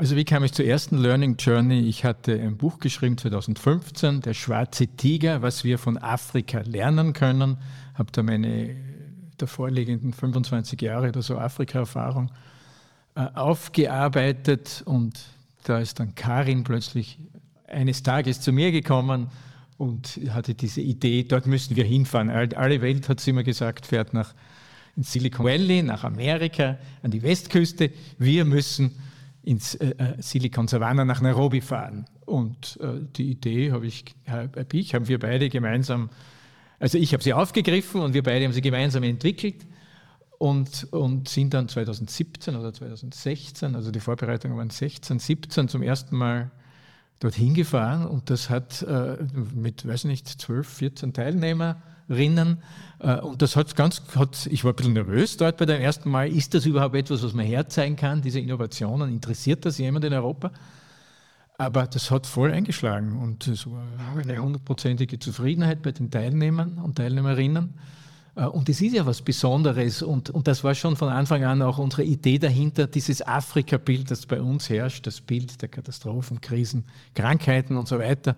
Also 0.00 0.16
wie 0.16 0.24
kam 0.24 0.42
ich 0.44 0.52
zur 0.52 0.64
ersten 0.64 0.96
Learning 0.96 1.36
Journey? 1.36 1.80
Ich 1.80 2.06
hatte 2.06 2.32
ein 2.32 2.56
Buch 2.56 2.78
geschrieben 2.78 3.18
2015, 3.18 4.22
Der 4.22 4.32
schwarze 4.32 4.86
Tiger, 4.86 5.42
was 5.42 5.62
wir 5.62 5.76
von 5.76 5.98
Afrika 5.98 6.60
lernen 6.60 7.12
können. 7.12 7.58
Habe 7.92 8.10
da 8.10 8.22
meine 8.22 8.76
davorliegenden 9.36 10.14
25 10.14 10.80
Jahre 10.80 11.10
oder 11.10 11.20
so 11.20 11.36
Afrika-Erfahrung 11.36 12.30
äh, 13.14 13.26
aufgearbeitet 13.34 14.82
und 14.86 15.20
da 15.64 15.80
ist 15.80 16.00
dann 16.00 16.14
Karin 16.14 16.64
plötzlich 16.64 17.18
eines 17.68 18.02
Tages 18.02 18.40
zu 18.40 18.52
mir 18.52 18.72
gekommen 18.72 19.28
und 19.76 20.18
hatte 20.30 20.54
diese 20.54 20.80
Idee, 20.80 21.24
dort 21.24 21.46
müssen 21.46 21.76
wir 21.76 21.84
hinfahren. 21.84 22.30
Alle 22.30 22.80
Welt, 22.80 23.06
hat 23.10 23.20
sie 23.20 23.32
immer 23.32 23.42
gesagt, 23.42 23.84
fährt 23.84 24.14
nach 24.14 24.32
Silicon 24.96 25.44
Valley, 25.44 25.82
nach 25.82 26.04
Amerika, 26.04 26.78
an 27.02 27.10
die 27.10 27.22
Westküste. 27.22 27.90
Wir 28.16 28.46
müssen 28.46 28.92
ins 29.42 29.74
äh, 29.74 29.90
äh, 29.90 30.22
Silicon 30.22 30.68
Savannah 30.68 31.04
nach 31.04 31.20
Nairobi 31.20 31.60
fahren. 31.60 32.06
Und 32.26 32.78
äh, 32.80 33.00
die 33.16 33.30
Idee 33.30 33.72
habe 33.72 33.86
ich, 33.86 34.04
hab 34.26 34.74
ich, 34.74 34.94
haben 34.94 35.08
wir 35.08 35.18
beide 35.18 35.48
gemeinsam, 35.48 36.10
also 36.78 36.98
ich 36.98 37.12
habe 37.12 37.22
sie 37.22 37.32
aufgegriffen 37.32 38.00
und 38.00 38.14
wir 38.14 38.22
beide 38.22 38.44
haben 38.44 38.52
sie 38.52 38.60
gemeinsam 38.60 39.02
entwickelt 39.02 39.66
und, 40.38 40.88
und 40.92 41.28
sind 41.28 41.54
dann 41.54 41.68
2017 41.68 42.56
oder 42.56 42.72
2016, 42.72 43.74
also 43.74 43.90
die 43.90 44.00
Vorbereitungen 44.00 44.56
waren 44.56 44.70
16, 44.70 45.18
17 45.18 45.68
zum 45.68 45.82
ersten 45.82 46.16
Mal 46.16 46.50
dorthin 47.18 47.54
gefahren 47.54 48.06
und 48.06 48.30
das 48.30 48.48
hat 48.48 48.82
äh, 48.82 49.18
mit, 49.54 49.86
weiß 49.86 50.04
nicht, 50.04 50.26
12, 50.26 50.66
14 50.66 51.12
Teilnehmer 51.12 51.82
Rinnen. 52.10 52.58
Äh, 52.98 53.20
und 53.20 53.40
das 53.42 53.56
hat 53.56 53.74
ganz, 53.76 54.02
hat, 54.16 54.46
ich 54.50 54.64
war 54.64 54.72
ein 54.72 54.76
bisschen 54.76 54.92
nervös 54.92 55.36
dort 55.36 55.56
bei 55.56 55.66
dem 55.66 55.80
ersten 55.80 56.10
Mal. 56.10 56.28
Ist 56.28 56.54
das 56.54 56.66
überhaupt 56.66 56.94
etwas, 56.94 57.22
was 57.22 57.32
man 57.32 57.46
herzeigen 57.46 57.96
kann, 57.96 58.20
diese 58.20 58.40
Innovationen? 58.40 59.10
Interessiert 59.10 59.64
das 59.64 59.78
jemand 59.78 60.04
in 60.04 60.12
Europa? 60.12 60.50
Aber 61.56 61.86
das 61.86 62.10
hat 62.10 62.26
voll 62.26 62.52
eingeschlagen 62.52 63.20
und 63.20 63.46
es 63.46 63.66
war 63.66 63.84
eine 64.16 64.38
hundertprozentige 64.38 65.18
Zufriedenheit 65.18 65.82
bei 65.82 65.92
den 65.92 66.10
Teilnehmern 66.10 66.78
und 66.78 66.96
Teilnehmerinnen. 66.96 67.74
Äh, 68.34 68.46
und 68.46 68.68
es 68.68 68.80
ist 68.80 68.94
ja 68.94 69.06
was 69.06 69.22
Besonderes 69.22 70.02
und, 70.02 70.30
und 70.30 70.48
das 70.48 70.64
war 70.64 70.74
schon 70.74 70.96
von 70.96 71.08
Anfang 71.08 71.44
an 71.44 71.62
auch 71.62 71.78
unsere 71.78 72.02
Idee 72.02 72.38
dahinter, 72.38 72.86
dieses 72.86 73.26
Afrika-Bild, 73.26 74.10
das 74.10 74.26
bei 74.26 74.40
uns 74.40 74.70
herrscht, 74.70 75.06
das 75.06 75.20
Bild 75.20 75.60
der 75.60 75.68
Katastrophen, 75.68 76.40
Krisen, 76.40 76.84
Krankheiten 77.14 77.76
und 77.76 77.88
so 77.88 77.98
weiter 77.98 78.36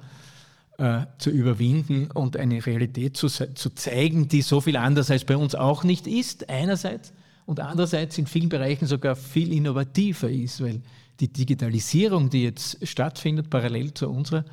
äh, 0.83 1.07
zu 1.19 1.31
überwinden 1.31 2.11
und 2.11 2.37
eine 2.37 2.67
Realität 2.67 3.17
zu, 3.17 3.29
zu 3.29 3.71
zeigen, 3.71 4.27
die 4.27 4.43
so 4.43 4.61
viel 4.61 4.77
anders 4.77 5.13
als 5.13 5.25
bei 5.25 5.37
uns 5.37 5.55
auch 5.55 5.85
nicht 5.85 6.09
ist, 6.09 6.51
einerseits, 6.51 7.13
und 7.47 7.61
andererseits 7.61 8.19
in 8.19 8.27
vielen 8.27 8.49
Bereichen 8.49 8.87
sogar 8.87 9.15
viel 9.15 9.53
innovativer 9.53 10.29
ist, 10.29 10.61
weil 10.61 10.83
die 11.21 11.33
Digitalisierung, 11.33 12.31
die 12.31 12.43
jetzt 12.43 12.85
stattfindet, 12.85 13.49
parallel 13.49 13.95
zu 13.95 14.11
unserer, 14.11 14.45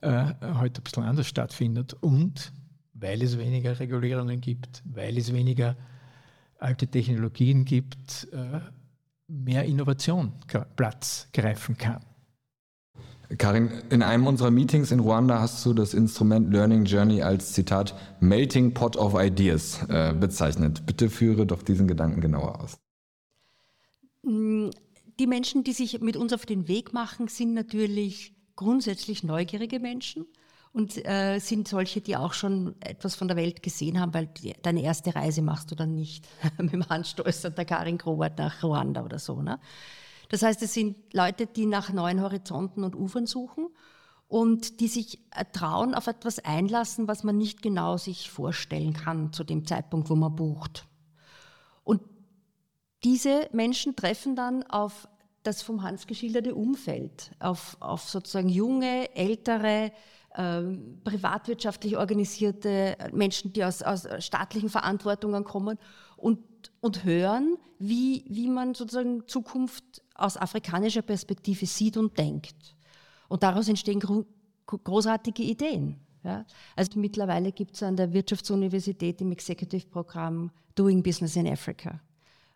äh, 0.00 0.24
heute 0.54 0.80
ein 0.80 0.82
bisschen 0.82 1.04
anders 1.04 1.28
stattfindet 1.28 1.94
und 2.00 2.52
weil 2.94 3.22
es 3.22 3.38
weniger 3.38 3.78
Regulierungen 3.78 4.40
gibt, 4.40 4.82
weil 4.84 5.16
es 5.16 5.32
weniger 5.32 5.76
alte 6.58 6.88
Technologien 6.88 7.64
gibt, 7.64 8.26
äh, 8.32 8.58
mehr 9.28 9.64
Innovation 9.64 10.32
Platz 10.74 11.28
greifen 11.32 11.78
kann. 11.78 12.00
Karin, 13.38 13.70
in 13.90 14.02
einem 14.02 14.26
unserer 14.26 14.50
Meetings 14.50 14.90
in 14.90 15.00
Ruanda 15.00 15.40
hast 15.40 15.64
du 15.64 15.72
das 15.72 15.94
Instrument 15.94 16.52
Learning 16.52 16.84
Journey 16.84 17.22
als 17.22 17.52
Zitat 17.52 17.94
Melting 18.20 18.74
Pot 18.74 18.96
of 18.96 19.14
Ideas 19.14 19.80
äh, 19.88 20.12
bezeichnet. 20.12 20.84
Bitte 20.86 21.08
führe 21.08 21.46
doch 21.46 21.62
diesen 21.62 21.88
Gedanken 21.88 22.20
genauer 22.20 22.60
aus. 22.60 22.78
Mm, 24.22 24.70
die 25.18 25.26
Menschen, 25.26 25.64
die 25.64 25.72
sich 25.72 26.00
mit 26.00 26.16
uns 26.16 26.32
auf 26.32 26.46
den 26.46 26.68
Weg 26.68 26.92
machen, 26.92 27.28
sind 27.28 27.54
natürlich 27.54 28.34
grundsätzlich 28.56 29.22
neugierige 29.22 29.80
Menschen 29.80 30.26
und 30.72 31.04
äh, 31.06 31.38
sind 31.38 31.68
solche, 31.68 32.00
die 32.00 32.16
auch 32.16 32.32
schon 32.32 32.74
etwas 32.80 33.14
von 33.14 33.28
der 33.28 33.36
Welt 33.36 33.62
gesehen 33.62 34.00
haben, 34.00 34.14
weil 34.14 34.26
die, 34.26 34.54
deine 34.62 34.82
erste 34.82 35.14
Reise 35.14 35.42
machst 35.42 35.70
du 35.70 35.74
dann 35.74 35.94
nicht 35.94 36.26
mit 36.58 36.72
dem 36.72 36.88
Handstolz 36.88 37.42
der 37.42 37.64
Karin 37.64 37.98
Grobert 37.98 38.38
nach 38.38 38.62
Ruanda 38.62 39.04
oder 39.04 39.18
so. 39.18 39.42
Ne? 39.42 39.58
Das 40.32 40.40
heißt, 40.40 40.62
es 40.62 40.72
sind 40.72 40.96
Leute, 41.12 41.46
die 41.46 41.66
nach 41.66 41.92
neuen 41.92 42.22
Horizonten 42.22 42.84
und 42.84 42.96
Ufern 42.96 43.26
suchen 43.26 43.68
und 44.28 44.80
die 44.80 44.88
sich 44.88 45.18
äh, 45.36 45.44
trauen, 45.52 45.94
auf 45.94 46.06
etwas 46.06 46.38
einlassen, 46.38 47.06
was 47.06 47.22
man 47.22 47.36
nicht 47.36 47.60
genau 47.60 47.98
sich 47.98 48.30
vorstellen 48.30 48.94
kann 48.94 49.34
zu 49.34 49.44
dem 49.44 49.66
Zeitpunkt, 49.66 50.08
wo 50.08 50.14
man 50.14 50.34
bucht. 50.34 50.86
Und 51.84 52.00
diese 53.04 53.50
Menschen 53.52 53.94
treffen 53.94 54.34
dann 54.34 54.62
auf 54.62 55.06
das 55.42 55.60
vom 55.60 55.82
Hans 55.82 56.06
geschilderte 56.06 56.54
Umfeld, 56.54 57.32
auf, 57.38 57.76
auf 57.80 58.08
sozusagen 58.08 58.48
junge, 58.48 59.14
ältere, 59.14 59.92
ähm, 60.34 61.02
privatwirtschaftlich 61.04 61.98
organisierte 61.98 62.96
Menschen, 63.12 63.52
die 63.52 63.64
aus, 63.64 63.82
aus 63.82 64.08
staatlichen 64.20 64.70
Verantwortungen 64.70 65.44
kommen 65.44 65.78
und, 66.16 66.38
und 66.80 67.04
hören, 67.04 67.56
wie, 67.78 68.24
wie 68.28 68.48
man 68.48 68.74
sozusagen 68.74 69.26
Zukunft 69.26 70.02
aus 70.14 70.36
afrikanischer 70.36 71.02
Perspektive 71.02 71.66
sieht 71.66 71.96
und 71.96 72.16
denkt. 72.16 72.76
Und 73.28 73.42
daraus 73.42 73.68
entstehen 73.68 74.00
großartige 74.66 75.42
Ideen. 75.42 75.98
Ja? 76.22 76.44
Also 76.76 77.00
mittlerweile 77.00 77.50
gibt 77.52 77.74
es 77.74 77.82
an 77.82 77.96
der 77.96 78.12
Wirtschaftsuniversität 78.12 79.20
im 79.20 79.32
Executive-Programm 79.32 80.50
Doing 80.74 81.02
Business 81.02 81.36
in 81.36 81.48
Africa. 81.48 82.00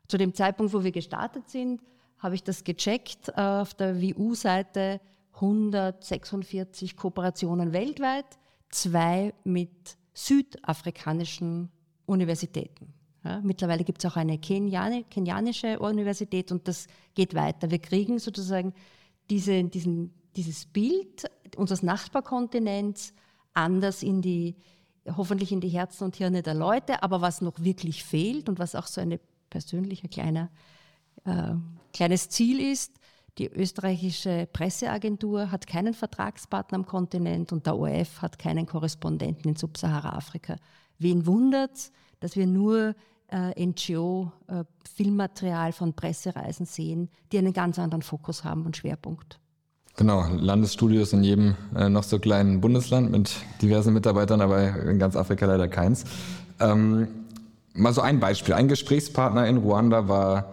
Zu 0.09 0.19
dem 0.19 0.35
Zeitpunkt, 0.35 0.73
wo 0.73 0.85
wir 0.85 0.93
gestartet 0.93 1.49
sind, 1.49 1.83
habe 2.19 2.35
ich 2.35 2.43
das 2.43 2.65
gecheckt 2.65 3.29
äh, 3.29 3.41
auf 3.41 3.75
der 3.75 4.01
WU-Seite 4.01 5.01
146 5.35 6.97
Kooperationen 6.97 7.73
weltweit, 7.73 8.27
zwei 8.71 9.35
mit 9.45 9.97
südafrikanischen 10.15 11.71
Universitäten. 12.07 12.96
Ja, 13.27 13.41
mittlerweile 13.43 13.83
gibt 13.83 14.05
es 14.05 14.11
auch 14.11 14.17
eine 14.17 14.39
Keniani 14.39 15.05
kenianische 15.11 15.81
Universität 15.81 16.53
und 16.53 16.69
das 16.69 16.87
geht 17.15 17.35
weiter. 17.35 17.73
Wir 17.73 17.81
kriegen 17.81 18.21
sozusagen 18.21 18.73
diese, 19.31 19.65
diesen, 19.65 20.15
dieses 20.37 20.67
Bild 20.67 21.29
unseres 21.57 21.83
Nachbarkontinents 21.83 23.15
anders 23.53 24.05
in 24.05 24.23
die, 24.23 24.55
hoffentlich 25.17 25.51
in 25.51 25.61
die 25.61 25.71
Herzen 25.71 26.05
und 26.05 26.15
Hirne 26.15 26.43
der 26.43 26.55
Leute. 26.55 27.03
Aber 27.03 27.21
was 27.21 27.41
noch 27.41 27.59
wirklich 27.59 28.05
fehlt 28.05 28.49
und 28.49 28.61
was 28.61 28.77
auch 28.77 28.87
so 28.87 29.01
ein 29.01 29.19
persönlicher 29.51 30.07
kleiner, 30.07 30.49
äh, 31.25 31.55
kleines 31.93 32.29
Ziel 32.29 32.61
ist, 32.61 32.93
die 33.39 33.49
österreichische 33.49 34.49
Presseagentur 34.53 35.51
hat 35.51 35.67
keinen 35.67 35.95
Vertragspartner 35.95 36.79
am 36.79 36.87
Kontinent 36.87 37.53
und 37.53 37.67
der 37.67 37.77
ORF 37.77 38.23
hat 38.23 38.39
keinen 38.39 38.67
Korrespondenten 38.67 39.51
in 39.51 39.57
Subsahara-Afrika. 39.57 40.57
Wen 40.99 41.27
wundert 41.27 41.75
es, 41.75 41.93
dass 42.21 42.37
wir 42.37 42.47
nur 42.47 42.95
äh, 43.29 43.65
NGO-Filmmaterial 43.65 45.71
äh, 45.71 45.73
von 45.73 45.95
Pressereisen 45.95 46.67
sehen, 46.67 47.09
die 47.33 47.39
einen 47.39 47.53
ganz 47.53 47.79
anderen 47.79 48.03
Fokus 48.03 48.45
haben 48.45 48.67
und 48.67 48.77
Schwerpunkt? 48.77 49.39
Genau, 49.97 50.27
Landesstudios 50.29 51.13
in 51.13 51.25
jedem 51.25 51.55
äh, 51.75 51.89
noch 51.89 52.03
so 52.03 52.19
kleinen 52.19 52.61
Bundesland 52.61 53.11
mit 53.11 53.37
diversen 53.63 53.95
Mitarbeitern, 53.95 54.41
aber 54.41 54.83
in 54.83 54.99
ganz 54.99 55.17
Afrika 55.17 55.47
leider 55.47 55.69
keins. 55.69 56.05
Ähm, 56.61 57.09
mal 57.73 57.93
so 57.93 58.03
ein 58.03 58.21
Beispiel. 58.21 58.55
Ein 58.55 58.69
Gesprächspartner 58.69 59.47
in 59.47 59.57
Ruanda 59.57 60.09
war 60.09 60.51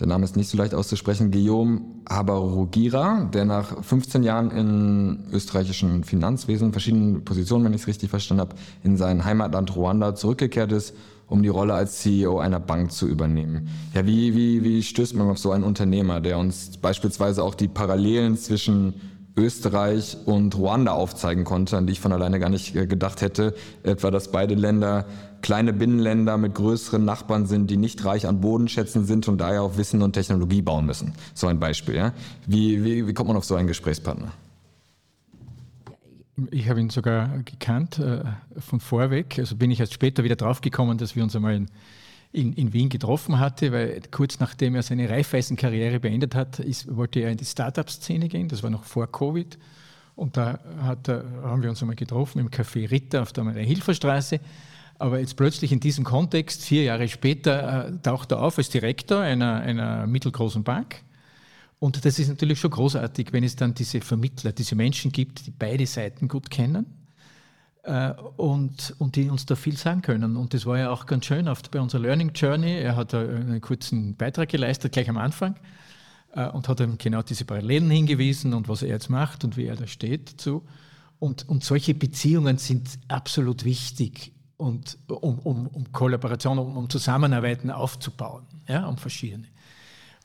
der 0.00 0.06
Name 0.06 0.24
ist 0.24 0.36
nicht 0.36 0.48
so 0.48 0.56
leicht 0.56 0.74
auszusprechen, 0.74 1.32
Guillaume 1.32 1.80
Habarugira, 2.08 3.28
der 3.34 3.44
nach 3.44 3.82
15 3.82 4.22
Jahren 4.22 4.52
im 4.52 5.18
österreichischen 5.32 6.04
Finanzwesen, 6.04 6.70
verschiedenen 6.70 7.24
Positionen, 7.24 7.64
wenn 7.64 7.74
ich 7.74 7.82
es 7.82 7.88
richtig 7.88 8.10
verstanden 8.10 8.42
habe, 8.42 8.54
in 8.84 8.96
sein 8.96 9.24
Heimatland 9.24 9.74
Ruanda 9.74 10.14
zurückgekehrt 10.14 10.70
ist, 10.70 10.94
um 11.28 11.42
die 11.42 11.48
Rolle 11.48 11.74
als 11.74 11.98
CEO 12.00 12.38
einer 12.38 12.60
Bank 12.60 12.92
zu 12.92 13.06
übernehmen. 13.06 13.68
Ja, 13.94 14.06
wie, 14.06 14.34
wie, 14.34 14.64
wie 14.64 14.82
stößt 14.82 15.14
man 15.14 15.28
auf 15.28 15.38
so 15.38 15.52
einen 15.52 15.64
Unternehmer, 15.64 16.20
der 16.20 16.38
uns 16.38 16.76
beispielsweise 16.78 17.42
auch 17.42 17.54
die 17.54 17.68
Parallelen 17.68 18.36
zwischen 18.36 18.94
Österreich 19.38 20.16
und 20.26 20.56
Ruanda 20.56 20.92
aufzeigen 20.92 21.44
konnte, 21.44 21.76
an 21.76 21.86
die 21.86 21.92
ich 21.92 22.00
von 22.00 22.12
alleine 22.12 22.40
gar 22.40 22.48
nicht 22.48 22.74
äh, 22.74 22.86
gedacht 22.86 23.22
hätte, 23.22 23.54
etwa 23.84 24.10
dass 24.10 24.32
beide 24.32 24.54
Länder 24.54 25.06
kleine 25.42 25.72
Binnenländer 25.72 26.36
mit 26.36 26.54
größeren 26.56 27.04
Nachbarn 27.04 27.46
sind, 27.46 27.70
die 27.70 27.76
nicht 27.76 28.04
reich 28.04 28.26
an 28.26 28.40
Bodenschätzen 28.40 29.04
sind 29.04 29.28
und 29.28 29.40
daher 29.40 29.62
auf 29.62 29.78
Wissen 29.78 30.02
und 30.02 30.14
Technologie 30.14 30.62
bauen 30.62 30.86
müssen. 30.86 31.12
So 31.34 31.46
ein 31.46 31.60
Beispiel. 31.60 31.94
Ja? 31.94 32.12
Wie, 32.46 32.84
wie, 32.84 33.06
wie 33.06 33.14
kommt 33.14 33.28
man 33.28 33.36
auf 33.36 33.44
so 33.44 33.54
einen 33.54 33.68
Gesprächspartner? 33.68 34.32
Ich 36.50 36.68
habe 36.68 36.80
ihn 36.80 36.90
sogar 36.90 37.42
gekannt 37.42 37.98
äh, 37.98 38.22
von 38.58 38.80
vorweg. 38.80 39.38
Also 39.38 39.56
bin 39.56 39.70
ich 39.70 39.80
erst 39.80 39.94
später 39.94 40.24
wieder 40.24 40.36
draufgekommen, 40.36 40.98
dass 40.98 41.16
wir 41.16 41.22
uns 41.22 41.34
einmal 41.34 41.54
in, 41.54 41.66
in, 42.32 42.52
in 42.52 42.72
Wien 42.72 42.88
getroffen 42.88 43.40
hatten, 43.40 43.72
weil 43.72 44.00
kurz 44.10 44.38
nachdem 44.38 44.74
er 44.74 44.82
seine 44.82 45.10
Reifeisenkarriere 45.10 46.00
beendet 46.00 46.34
hat, 46.34 46.60
ist, 46.60 46.94
wollte 46.94 47.20
er 47.20 47.30
in 47.30 47.38
die 47.38 47.44
Startup-Szene 47.44 48.28
gehen. 48.28 48.48
Das 48.48 48.62
war 48.62 48.70
noch 48.70 48.84
vor 48.84 49.10
Covid. 49.10 49.58
Und 50.14 50.36
da 50.36 50.58
hat, 50.82 51.08
haben 51.08 51.62
wir 51.62 51.70
uns 51.70 51.80
einmal 51.80 51.96
getroffen 51.96 52.40
im 52.40 52.50
Café 52.50 52.90
Ritter 52.90 53.22
auf 53.22 53.32
der 53.32 53.44
Hilferstraße. 53.52 54.40
Aber 54.98 55.20
jetzt 55.20 55.36
plötzlich 55.36 55.70
in 55.72 55.80
diesem 55.80 56.04
Kontext, 56.04 56.64
vier 56.64 56.82
Jahre 56.82 57.08
später, 57.08 57.86
äh, 57.86 57.98
taucht 58.02 58.32
er 58.32 58.42
auf 58.42 58.58
als 58.58 58.68
Direktor 58.68 59.20
einer, 59.20 59.60
einer 59.60 60.06
mittelgroßen 60.06 60.64
Bank. 60.64 61.02
Und 61.78 62.04
das 62.04 62.18
ist 62.18 62.28
natürlich 62.28 62.58
schon 62.58 62.72
großartig, 62.72 63.32
wenn 63.32 63.44
es 63.44 63.56
dann 63.56 63.74
diese 63.74 64.00
Vermittler, 64.00 64.52
diese 64.52 64.74
Menschen 64.74 65.12
gibt, 65.12 65.46
die 65.46 65.52
beide 65.52 65.86
Seiten 65.86 66.26
gut 66.26 66.50
kennen 66.50 66.86
äh, 67.84 68.12
und, 68.36 68.94
und 68.98 69.16
die 69.16 69.30
uns 69.30 69.46
da 69.46 69.54
viel 69.54 69.76
sagen 69.76 70.02
können. 70.02 70.36
Und 70.36 70.54
das 70.54 70.66
war 70.66 70.78
ja 70.78 70.90
auch 70.90 71.06
ganz 71.06 71.26
schön 71.26 71.46
oft 71.46 71.70
bei 71.70 71.80
unserer 71.80 72.02
Learning 72.02 72.32
Journey. 72.34 72.78
Er 72.78 72.96
hat 72.96 73.14
einen 73.14 73.60
kurzen 73.60 74.16
Beitrag 74.16 74.48
geleistet, 74.48 74.92
gleich 74.92 75.08
am 75.08 75.18
Anfang, 75.18 75.54
äh, 76.32 76.48
und 76.48 76.68
hat 76.68 76.80
ihm 76.80 76.98
genau 76.98 77.22
diese 77.22 77.44
Parallelen 77.44 77.90
hingewiesen 77.90 78.54
und 78.54 78.68
was 78.68 78.82
er 78.82 78.88
jetzt 78.88 79.08
macht 79.08 79.44
und 79.44 79.56
wie 79.56 79.66
er 79.66 79.76
da 79.76 79.86
steht 79.86 80.32
dazu. 80.32 80.64
Und, 81.20 81.48
und 81.48 81.64
solche 81.64 81.94
Beziehungen 81.94 82.58
sind 82.58 82.98
absolut 83.08 83.64
wichtig 83.64 84.32
und 84.56 84.98
um, 85.08 85.38
um, 85.40 85.66
um 85.68 85.92
Kollaboration, 85.92 86.58
um, 86.58 86.76
um 86.76 86.90
Zusammenarbeiten 86.90 87.70
aufzubauen, 87.70 88.44
ja, 88.68 88.86
um 88.86 88.98
verschiedene. 88.98 89.46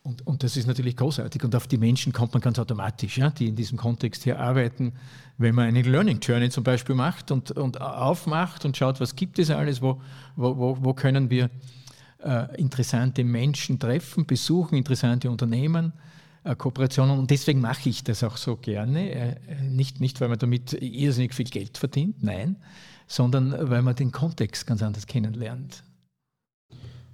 Und, 0.04 0.28
und 0.28 0.44
das 0.44 0.58
ist 0.58 0.68
natürlich 0.68 0.98
großartig. 0.98 1.44
Und 1.46 1.56
auf 1.56 1.66
die 1.66 1.78
Menschen 1.78 2.12
kommt 2.12 2.34
man 2.34 2.42
ganz 2.42 2.60
automatisch, 2.60 3.18
ja, 3.18 3.30
die 3.30 3.48
in 3.48 3.56
diesem 3.56 3.78
Kontext 3.78 4.24
hier 4.24 4.38
arbeiten. 4.38 4.92
Wenn 5.38 5.56
man 5.56 5.66
eine 5.66 5.82
Learning 5.82 6.20
Journey 6.20 6.50
zum 6.50 6.66
Beispiel 6.66 6.94
macht 6.94 7.32
und, 7.32 7.52
und 7.52 7.80
aufmacht 7.80 8.66
und 8.66 8.76
schaut, 8.76 9.00
was 9.00 9.16
gibt 9.16 9.40
es 9.40 9.50
alles, 9.50 9.82
wo, 9.82 10.02
wo, 10.36 10.58
wo, 10.58 10.78
wo 10.82 10.94
können 10.94 11.30
wir 11.30 11.50
äh, 12.22 12.54
interessante 12.60 13.24
Menschen 13.24 13.80
treffen, 13.80 14.26
besuchen, 14.26 14.78
interessante 14.78 15.32
Unternehmen, 15.32 15.94
äh, 16.44 16.54
Kooperationen. 16.54 17.18
Und 17.18 17.32
deswegen 17.32 17.62
mache 17.62 17.88
ich 17.88 18.04
das 18.04 18.26
auch 18.26 18.36
so 18.36 18.58
gerne. 18.58 19.10
Äh, 19.10 19.36
nicht, 19.70 20.02
nicht, 20.02 20.20
weil 20.20 20.28
man 20.28 20.38
damit 20.38 20.74
irrsinnig 20.74 21.34
viel 21.34 21.46
Geld 21.46 21.78
verdient, 21.78 22.22
nein, 22.22 22.58
sondern 23.08 23.70
weil 23.70 23.82
man 23.82 23.96
den 23.96 24.12
Kontext 24.12 24.68
ganz 24.68 24.84
anders 24.84 25.08
kennenlernt. 25.08 25.82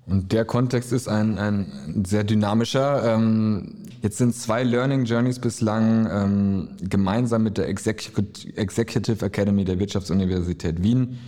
Und 0.10 0.32
der 0.32 0.44
Kontext 0.44 0.92
ist 0.92 1.08
ein, 1.08 1.38
ein 1.38 2.04
sehr 2.06 2.24
dynamischer. 2.24 3.16
Ähm, 3.16 3.76
jetzt 4.02 4.18
sind 4.18 4.36
zwei 4.36 4.64
Learning 4.64 5.06
Journeys 5.06 5.40
bislang 5.40 6.10
ähm, 6.12 6.70
gemeinsam 6.82 7.44
mit 7.44 7.58
der 7.58 7.68
Executive 7.68 9.26
Academy 9.26 9.66
der 9.66 9.80
Wirtschaftsuniversität 9.80 10.82
Wien 10.82 11.20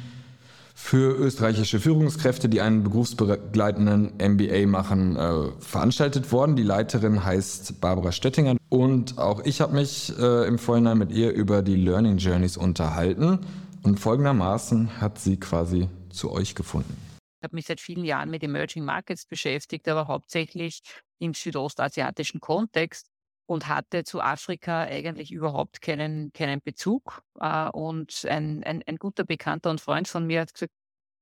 für 0.74 1.16
österreichische 1.16 1.80
Führungskräfte, 1.80 2.50
die 2.50 2.60
einen 2.60 2.82
berufsbegleitenden 2.82 4.14
MBA 4.18 4.66
machen, 4.66 5.16
äh, 5.16 5.52
veranstaltet 5.60 6.32
worden. 6.32 6.56
Die 6.56 6.64
Leiterin 6.64 7.24
heißt 7.24 7.80
Barbara 7.82 8.12
Stöttinger 8.12 8.56
und 8.70 9.20
auch 9.20 9.46
ich 9.46 9.62
habe 9.62 9.76
mich 9.76 10.12
äh, 10.18 10.48
im 10.48 10.58
Vorhinein 10.58 10.98
mit 10.98 11.12
ihr 11.12 11.34
über 11.34 11.62
die 11.62 11.76
Learning 11.76 12.18
Journeys 12.18 12.58
unterhalten. 12.58 13.40
Und 13.84 14.00
folgendermaßen 14.00 15.02
hat 15.02 15.20
sie 15.20 15.38
quasi 15.38 15.88
zu 16.10 16.32
euch 16.32 16.56
gefunden. 16.56 17.11
Ich 17.42 17.44
habe 17.44 17.56
mich 17.56 17.66
seit 17.66 17.82
vielen 17.82 18.06
Jahren 18.06 18.30
mit 18.30 18.44
Emerging 18.44 18.86
Markets 18.86 19.26
beschäftigt, 19.26 19.88
aber 19.88 20.08
hauptsächlich 20.08 20.84
im 21.18 21.34
südostasiatischen 21.34 22.40
Kontext 22.40 23.10
und 23.48 23.68
hatte 23.68 24.04
zu 24.04 24.22
Afrika 24.22 24.82
eigentlich 24.82 25.32
überhaupt 25.32 25.82
keinen, 25.82 26.32
keinen 26.34 26.62
Bezug. 26.62 27.24
Äh, 27.40 27.68
und 27.70 28.26
ein, 28.26 28.64
ein, 28.64 28.84
ein, 28.86 28.98
guter 28.98 29.24
Bekannter 29.24 29.72
und 29.72 29.82
Freund 29.82 30.08
von 30.08 30.28
mir 30.28 30.42
hat 30.42 30.54
gesagt, 30.54 30.72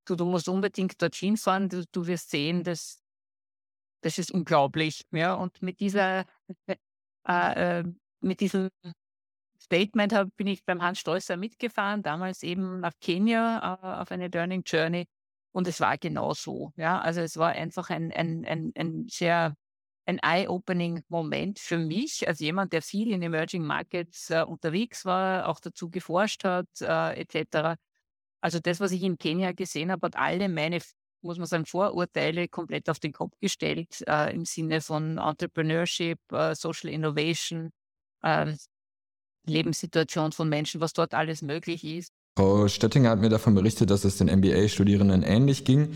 du, 0.04 0.18
du 0.18 0.26
musst 0.26 0.50
unbedingt 0.50 1.02
dorthin 1.02 1.38
fahren, 1.38 1.70
du, 1.70 1.86
du 1.90 2.06
wirst 2.06 2.32
sehen, 2.32 2.66
das, 2.66 3.02
das 4.02 4.18
ist 4.18 4.32
unglaublich. 4.32 5.06
Ja, 5.12 5.36
und 5.36 5.62
mit 5.62 5.80
dieser, 5.80 6.26
äh, 6.68 7.80
äh 7.80 7.84
mit 8.22 8.42
diesem 8.42 8.68
Statement 9.58 10.36
bin 10.36 10.48
ich 10.48 10.66
beim 10.66 10.82
Hans 10.82 11.00
Stolzer 11.00 11.38
mitgefahren, 11.38 12.04
damals 12.04 12.44
eben 12.44 12.82
nach 12.82 12.92
Kenia 13.00 13.80
äh, 13.82 14.02
auf 14.02 14.12
eine 14.12 14.28
Learning 14.28 14.64
Journey. 14.66 15.08
Und 15.52 15.68
es 15.68 15.80
war 15.80 15.98
genau 15.98 16.34
so. 16.34 16.72
Ja, 16.76 17.00
also 17.00 17.22
es 17.22 17.38
war 17.38 17.50
einfach 17.52 17.90
ein, 17.90 18.12
ein, 18.12 18.46
ein, 18.46 18.72
ein 18.76 19.08
sehr 19.10 19.56
ein 20.10 20.20
Eye-Opening-Moment 20.20 21.60
für 21.60 21.78
mich, 21.78 22.28
als 22.28 22.40
jemand, 22.40 22.74
der 22.74 22.82
viel 22.82 23.12
in 23.12 23.22
Emerging 23.22 23.64
Markets 23.64 24.32
äh, 24.32 24.44
unterwegs 24.44 25.06
war, 25.06 25.48
auch 25.48 25.60
dazu 25.60 25.90
geforscht 25.92 26.44
hat, 26.44 26.68
äh, 26.82 27.22
etc. 27.22 27.78
Also 28.42 28.60
das, 28.60 28.80
was 28.80 28.92
ich 28.92 29.04
in 29.04 29.18
Kenia 29.18 29.52
gesehen 29.52 29.92
habe, 29.92 30.08
hat 30.08 30.16
alle 30.16 30.50
meine, 30.50 30.80
muss 31.22 31.38
man 31.38 31.48
sagen, 31.48 31.66
Vorurteile 31.66 32.48
komplett 32.48 32.90
auf 32.90 33.00
den 33.00 33.14
Kopf 33.14 33.34
gestellt, 33.40 34.04
äh, 34.08 34.34
im 34.34 34.46
Sinne 34.46 34.82
von 34.82 35.20
Entrepreneurship, 35.20 36.20
äh, 36.32 36.56
Social 36.56 36.90
Innovation, 36.90 37.72
ähm, 38.24 38.58
Lebenssituation 39.46 40.32
von 40.32 40.50
Menschen, 40.50 40.82
was 40.82 40.94
dort 40.94 41.14
alles 41.14 41.42
möglich 41.42 41.84
ist. 41.84 42.14
Frau 42.40 42.70
Stöttinger 42.70 43.10
hat 43.10 43.20
mir 43.20 43.28
davon 43.28 43.54
berichtet, 43.54 43.90
dass 43.90 44.06
es 44.06 44.16
den 44.16 44.28
MBA-Studierenden 44.28 45.24
ähnlich 45.24 45.66
ging, 45.66 45.90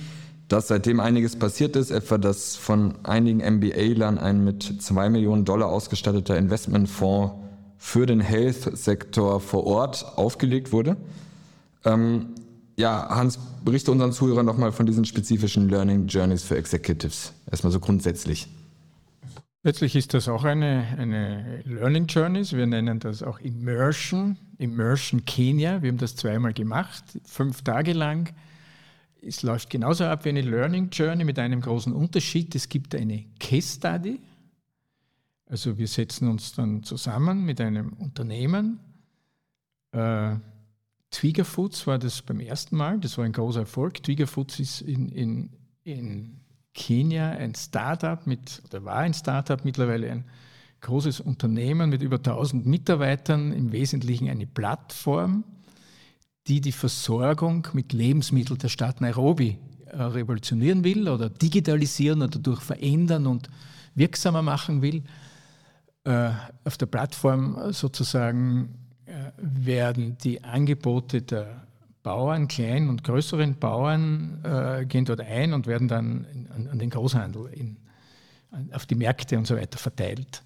dass 0.50 0.68
seitdem 0.68 1.00
einiges 1.00 1.38
passiert 1.38 1.78
ist, 1.78 1.90
etwa 1.90 2.18
dass 2.18 2.58
von 2.58 2.96
einigen 3.04 3.38
MBA-Lern 3.40 4.18
ein 4.18 4.44
mit 4.44 4.82
2 4.82 5.10
Millionen 5.10 5.46
Dollar 5.46 5.70
ausgestatteter 5.70 6.38
Investmentfonds 6.38 7.36
für 7.78 8.06
den 8.06 8.20
Health-Sektor 8.20 9.40
vor 9.40 9.66
Ort 9.66 10.06
aufgelegt 10.18 10.74
wurde. 10.74 10.98
Ähm, 11.86 12.36
ja, 12.76 13.08
Hans, 13.08 13.40
berichte 13.64 13.92
unseren 13.92 14.12
Zuhörern 14.12 14.46
nochmal 14.46 14.74
von 14.74 14.86
diesen 14.86 15.06
spezifischen 15.06 15.70
Learning 15.70 16.08
Journeys 16.08 16.44
für 16.44 16.58
Executives. 16.58 17.32
Erstmal 17.50 17.72
so 17.72 17.80
grundsätzlich. 17.80 18.50
Letztlich 19.66 19.96
ist 19.96 20.14
das 20.14 20.28
auch 20.28 20.44
eine, 20.44 20.88
eine 20.98 21.62
Learning 21.64 22.08
Journey. 22.08 22.44
Wir 22.52 22.68
nennen 22.68 23.00
das 23.00 23.24
auch 23.24 23.40
Immersion, 23.40 24.36
Immersion 24.64 25.26
Kenia. 25.26 25.82
Wir 25.82 25.90
haben 25.90 25.98
das 25.98 26.16
zweimal 26.16 26.54
gemacht, 26.54 27.04
fünf 27.26 27.62
Tage 27.62 27.94
lang. 27.94 28.34
Es 29.22 29.44
läuft 29.44 29.70
genauso 29.70 30.06
ab 30.06 30.26
wie 30.26 30.30
eine 30.30 30.42
Learning 30.42 30.90
Journey 30.90 31.24
mit 31.24 31.38
einem 31.40 31.62
großen 31.62 31.94
Unterschied. 31.94 32.56
Es 32.56 32.68
gibt 32.70 32.96
eine 32.96 33.26
Case 33.40 33.76
Study. 33.76 34.20
Also 35.46 35.78
wir 35.78 35.88
setzen 35.88 36.30
uns 36.30 36.54
dann 36.54 36.84
zusammen 36.84 37.46
mit 37.46 37.62
einem 37.62 37.94
Unternehmen. 37.94 38.80
Äh, 39.92 40.36
Twigger 41.12 41.46
Foods 41.46 41.86
war 41.86 42.00
das 42.00 42.22
beim 42.22 42.40
ersten 42.40 42.76
Mal. 42.76 43.00
Das 43.00 43.18
war 43.18 43.26
ein 43.26 43.34
großer 43.34 43.62
Erfolg. 43.62 44.02
Twigger 44.02 44.28
Foods 44.28 44.60
ist 44.60 44.82
in, 44.82 45.10
in, 45.10 45.50
in 45.84 46.40
Kenia 46.74 47.32
ein 47.32 47.54
Startup 47.54 48.26
mit, 48.26 48.62
oder 48.66 48.84
war 48.84 48.98
ein 48.98 49.14
Startup, 49.14 49.64
mittlerweile 49.64 50.12
ein 50.12 50.26
großes 50.84 51.20
Unternehmen 51.22 51.90
mit 51.90 52.04
über 52.04 52.18
1000 52.18 52.66
Mitarbeitern, 52.66 53.52
im 53.52 53.72
Wesentlichen 53.72 54.30
eine 54.30 54.46
Plattform, 54.46 55.44
die 56.48 56.62
die 56.62 56.72
Versorgung 56.72 57.68
mit 57.74 57.94
Lebensmitteln 57.94 58.60
der 58.60 58.68
Stadt 58.68 59.02
Nairobi 59.02 59.58
äh, 59.88 60.02
revolutionieren 60.02 60.84
will 60.84 61.08
oder 61.08 61.30
digitalisieren 61.30 62.22
oder 62.22 62.32
dadurch 62.32 62.62
verändern 62.62 63.26
und 63.26 63.50
wirksamer 63.96 64.42
machen 64.42 64.82
will. 64.82 65.04
Äh, 66.04 66.32
auf 66.66 66.78
der 66.78 66.86
Plattform 66.86 67.72
sozusagen 67.72 68.76
äh, 69.06 69.32
werden 69.38 70.18
die 70.24 70.44
Angebote 70.44 71.22
der 71.22 71.64
Bauern, 72.04 72.50
kleinen 72.50 72.90
und 72.90 73.06
größeren 73.06 73.58
Bauern, 73.58 74.86
gehen 74.90 75.06
dort 75.06 75.22
ein 75.22 75.54
und 75.54 75.68
werden 75.68 75.88
dann 75.88 76.28
an, 76.70 76.78
den 76.78 76.90
Großhandel, 76.90 77.46
in, 77.54 77.78
auf 78.74 78.86
die 78.86 78.96
Märkte 78.96 79.38
und 79.38 79.48
so 79.48 79.56
weiter 79.56 79.78
verteilt. 79.78 80.44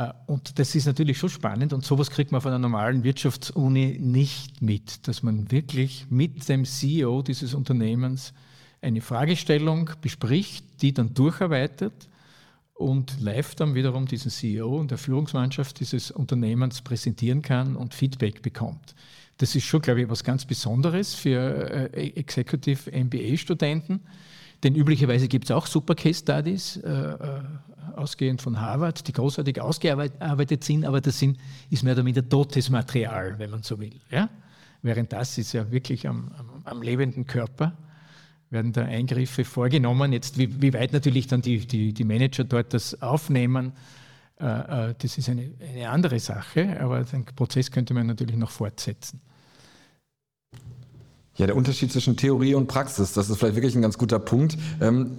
Äh, 0.00 0.12
und 0.26 0.58
das 0.58 0.74
ist 0.74 0.86
natürlich 0.86 1.18
schon 1.18 1.28
spannend 1.28 1.72
und 1.72 1.84
sowas 1.84 2.10
kriegt 2.10 2.32
man 2.32 2.40
von 2.40 2.52
einer 2.52 2.58
normalen 2.58 3.04
Wirtschaftsuni 3.04 3.98
nicht 4.00 4.62
mit, 4.62 5.06
dass 5.06 5.22
man 5.22 5.50
wirklich 5.50 6.06
mit 6.08 6.48
dem 6.48 6.64
CEO 6.64 7.22
dieses 7.22 7.54
Unternehmens 7.54 8.32
eine 8.80 9.02
Fragestellung 9.02 9.90
bespricht, 10.00 10.64
die 10.80 10.94
dann 10.94 11.12
durcharbeitet 11.12 12.08
und 12.72 13.20
live 13.20 13.54
dann 13.54 13.74
wiederum 13.74 14.06
diesen 14.06 14.30
CEO 14.30 14.80
und 14.80 14.90
der 14.90 14.96
Führungsmannschaft 14.96 15.80
dieses 15.80 16.10
Unternehmens 16.10 16.80
präsentieren 16.80 17.42
kann 17.42 17.76
und 17.76 17.92
Feedback 17.92 18.40
bekommt. 18.40 18.94
Das 19.36 19.54
ist 19.54 19.64
schon, 19.64 19.82
glaube 19.82 20.02
ich, 20.02 20.08
was 20.08 20.24
ganz 20.24 20.46
Besonderes 20.46 21.14
für 21.14 21.92
äh, 21.94 22.08
Executive 22.16 22.90
MBA-Studenten. 22.90 24.00
Denn 24.62 24.74
üblicherweise 24.74 25.28
gibt 25.28 25.46
es 25.46 25.50
auch 25.50 25.66
Super 25.66 25.94
Case 25.94 26.20
Studies, 26.20 26.76
äh, 26.76 26.90
äh, 26.90 27.40
ausgehend 27.96 28.42
von 28.42 28.60
Harvard, 28.60 29.06
die 29.06 29.12
großartig 29.12 29.60
ausgearbeitet 29.60 30.64
sind, 30.64 30.84
aber 30.84 31.00
das 31.00 31.18
sind, 31.18 31.38
ist 31.70 31.82
mehr 31.82 31.94
oder 31.94 32.02
minder 32.02 32.26
totes 32.28 32.70
Material, 32.70 33.38
wenn 33.38 33.50
man 33.50 33.62
so 33.62 33.78
will. 33.78 34.00
Ja? 34.10 34.28
Während 34.82 35.12
das 35.12 35.38
ist 35.38 35.52
ja 35.52 35.70
wirklich 35.70 36.06
am, 36.06 36.30
am, 36.36 36.62
am 36.64 36.82
lebenden 36.82 37.26
Körper, 37.26 37.76
werden 38.50 38.72
da 38.72 38.84
Eingriffe 38.84 39.44
vorgenommen. 39.44 40.12
Jetzt, 40.12 40.36
wie, 40.36 40.60
wie 40.60 40.72
weit 40.74 40.92
natürlich 40.92 41.26
dann 41.26 41.40
die, 41.40 41.66
die, 41.66 41.92
die 41.92 42.04
Manager 42.04 42.44
dort 42.44 42.74
das 42.74 43.00
aufnehmen, 43.00 43.72
äh, 44.40 44.88
äh 44.90 44.94
das 44.98 45.18
ist 45.18 45.28
eine, 45.28 45.52
eine 45.60 45.88
andere 45.88 46.18
Sache, 46.18 46.80
aber 46.80 47.04
den 47.04 47.24
Prozess 47.24 47.70
könnte 47.70 47.94
man 47.94 48.06
natürlich 48.06 48.36
noch 48.36 48.50
fortsetzen. 48.50 49.20
Ja, 51.40 51.46
der 51.46 51.56
Unterschied 51.56 51.90
zwischen 51.90 52.18
Theorie 52.18 52.54
und 52.54 52.66
Praxis, 52.66 53.14
das 53.14 53.30
ist 53.30 53.38
vielleicht 53.38 53.54
wirklich 53.54 53.74
ein 53.74 53.80
ganz 53.80 53.96
guter 53.96 54.18
Punkt. 54.18 54.58
Ähm, 54.82 55.16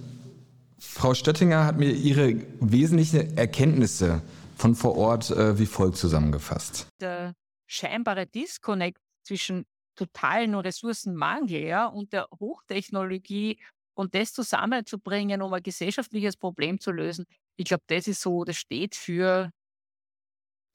Frau 0.77 1.15
Stöttinger 1.15 1.65
hat 1.65 1.79
mir 1.79 1.89
ihre 1.89 2.35
wesentlichen 2.59 3.35
Erkenntnisse 3.35 4.21
von 4.55 4.75
vor 4.75 4.95
Ort 4.97 5.31
äh, 5.31 5.57
wie 5.57 5.65
folgt 5.65 5.97
zusammengefasst. 5.97 6.85
Der 6.99 7.33
scheinbare 7.65 8.27
Disconnect 8.27 8.99
zwischen 9.23 9.65
totalen 9.95 10.53
Ressourcenmangel 10.53 11.63
ja, 11.63 11.87
und 11.87 12.13
der 12.13 12.27
Hochtechnologie 12.39 13.57
und 13.95 14.13
das 14.13 14.31
zusammenzubringen, 14.31 15.41
um 15.41 15.51
ein 15.55 15.63
gesellschaftliches 15.63 16.37
Problem 16.37 16.79
zu 16.79 16.91
lösen, 16.91 17.25
ich 17.55 17.65
glaube, 17.65 17.83
das 17.87 18.07
ist 18.07 18.21
so, 18.21 18.43
das 18.43 18.57
steht 18.57 18.93
für, 18.93 19.49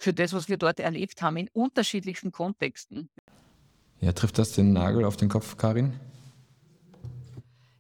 für 0.02 0.12
das, 0.12 0.32
was 0.32 0.48
wir 0.48 0.56
dort 0.56 0.80
erlebt 0.80 1.22
haben, 1.22 1.37
in 1.37 1.48
unterschiedlichsten 1.52 2.32
Kontexten. 2.32 3.11
Ja, 4.00 4.12
trifft 4.12 4.38
das 4.38 4.52
den 4.52 4.72
Nagel 4.72 5.04
auf 5.04 5.16
den 5.16 5.28
Kopf, 5.28 5.56
Karin? 5.56 5.94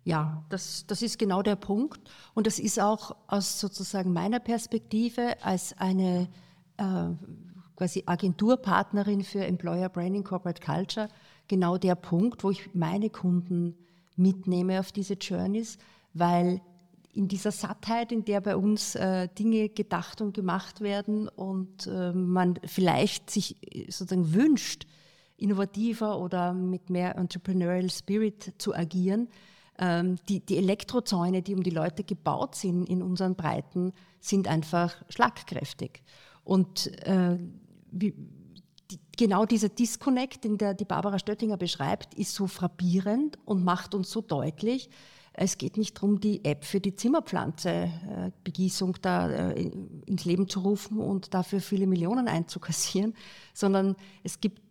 Ja, 0.04 0.44
das, 0.48 0.84
das 0.86 1.02
ist 1.02 1.18
genau 1.18 1.42
der 1.42 1.56
Punkt. 1.56 2.00
Und 2.34 2.46
das 2.46 2.58
ist 2.58 2.80
auch 2.80 3.16
aus 3.26 3.60
sozusagen 3.60 4.12
meiner 4.12 4.38
Perspektive 4.38 5.36
als 5.42 5.76
eine 5.78 6.28
äh, 6.76 7.08
quasi 7.74 8.04
Agenturpartnerin 8.06 9.24
für 9.24 9.44
Employer 9.44 9.88
Branding 9.88 10.24
Corporate 10.24 10.62
Culture 10.62 11.08
genau 11.48 11.76
der 11.76 11.94
Punkt, 11.94 12.44
wo 12.44 12.50
ich 12.50 12.74
meine 12.74 13.10
Kunden 13.10 13.76
mitnehme 14.16 14.80
auf 14.80 14.92
diese 14.92 15.14
Journeys, 15.14 15.78
weil 16.14 16.60
in 17.12 17.28
dieser 17.28 17.50
Sattheit, 17.50 18.12
in 18.12 18.24
der 18.24 18.40
bei 18.40 18.56
uns 18.56 18.94
äh, 18.94 19.28
Dinge 19.28 19.70
gedacht 19.70 20.20
und 20.20 20.34
gemacht 20.34 20.80
werden 20.80 21.28
und 21.28 21.86
äh, 21.86 22.12
man 22.12 22.58
vielleicht 22.64 23.30
sich 23.30 23.56
äh, 23.74 23.90
sozusagen 23.90 24.34
wünscht, 24.34 24.86
innovativer 25.36 26.18
oder 26.18 26.52
mit 26.52 26.90
mehr 26.90 27.16
Entrepreneurial 27.16 27.90
Spirit 27.90 28.54
zu 28.58 28.74
agieren. 28.74 29.28
Ähm, 29.78 30.16
die, 30.28 30.40
die 30.40 30.56
Elektrozäune, 30.56 31.42
die 31.42 31.54
um 31.54 31.62
die 31.62 31.70
Leute 31.70 32.04
gebaut 32.04 32.54
sind 32.54 32.88
in 32.88 33.02
unseren 33.02 33.34
Breiten, 33.34 33.92
sind 34.20 34.48
einfach 34.48 34.94
schlagkräftig. 35.10 36.02
Und 36.44 36.86
äh, 37.06 37.38
wie, 37.90 38.14
die, 38.90 38.98
genau 39.16 39.44
dieser 39.44 39.68
Disconnect, 39.68 40.44
den 40.44 40.58
der, 40.58 40.74
die 40.74 40.84
Barbara 40.84 41.18
Stöttinger 41.18 41.56
beschreibt, 41.56 42.14
ist 42.14 42.34
so 42.34 42.46
frappierend 42.46 43.38
und 43.44 43.64
macht 43.64 43.94
uns 43.94 44.10
so 44.10 44.20
deutlich, 44.20 44.88
es 45.38 45.58
geht 45.58 45.76
nicht 45.76 45.96
darum, 45.96 46.18
die 46.18 46.42
App 46.46 46.64
für 46.64 46.80
die 46.80 46.94
Zimmerpflanze, 46.94 47.68
äh, 47.68 48.92
da 49.02 49.30
äh, 49.30 49.70
ins 50.06 50.24
Leben 50.24 50.48
zu 50.48 50.60
rufen 50.60 50.98
und 50.98 51.34
dafür 51.34 51.60
viele 51.60 51.86
Millionen 51.86 52.26
einzukassieren, 52.26 53.14
sondern 53.52 53.96
es 54.24 54.40
gibt 54.40 54.62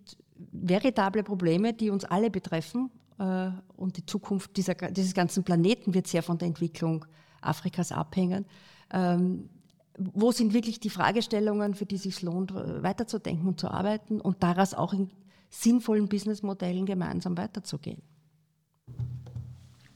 veritable 0.52 1.24
Probleme, 1.24 1.74
die 1.74 1.90
uns 1.90 2.06
alle 2.06 2.30
betreffen. 2.30 2.92
Äh, 3.20 3.50
und 3.76 3.98
die 3.98 4.06
Zukunft 4.06 4.58
dieser, 4.58 4.76
dieses 4.76 5.14
ganzen 5.14 5.44
Planeten 5.44 5.94
wird 5.94 6.08
sehr 6.08 6.24
von 6.24 6.38
der 6.38 6.48
Entwicklung 6.48 7.06
Afrikas 7.42 7.92
abhängen. 7.92 8.46
Ähm, 8.92 9.50
wo 9.98 10.32
sind 10.32 10.54
wirklich 10.54 10.80
die 10.80 10.90
Fragestellungen, 10.90 11.74
für 11.74 11.86
die 11.86 11.96
es 11.96 12.04
sich 12.04 12.22
lohnt, 12.22 12.52
äh, 12.52 12.84
weiterzudenken 12.84 13.48
und 13.48 13.60
zu 13.60 13.70
arbeiten 13.70 14.20
und 14.20 14.44
daraus 14.44 14.74
auch 14.74 14.94
in 14.94 15.10
sinnvollen 15.50 16.10
Businessmodellen 16.10 16.86
gemeinsam 16.86 17.38
weiterzugehen? 17.38 18.02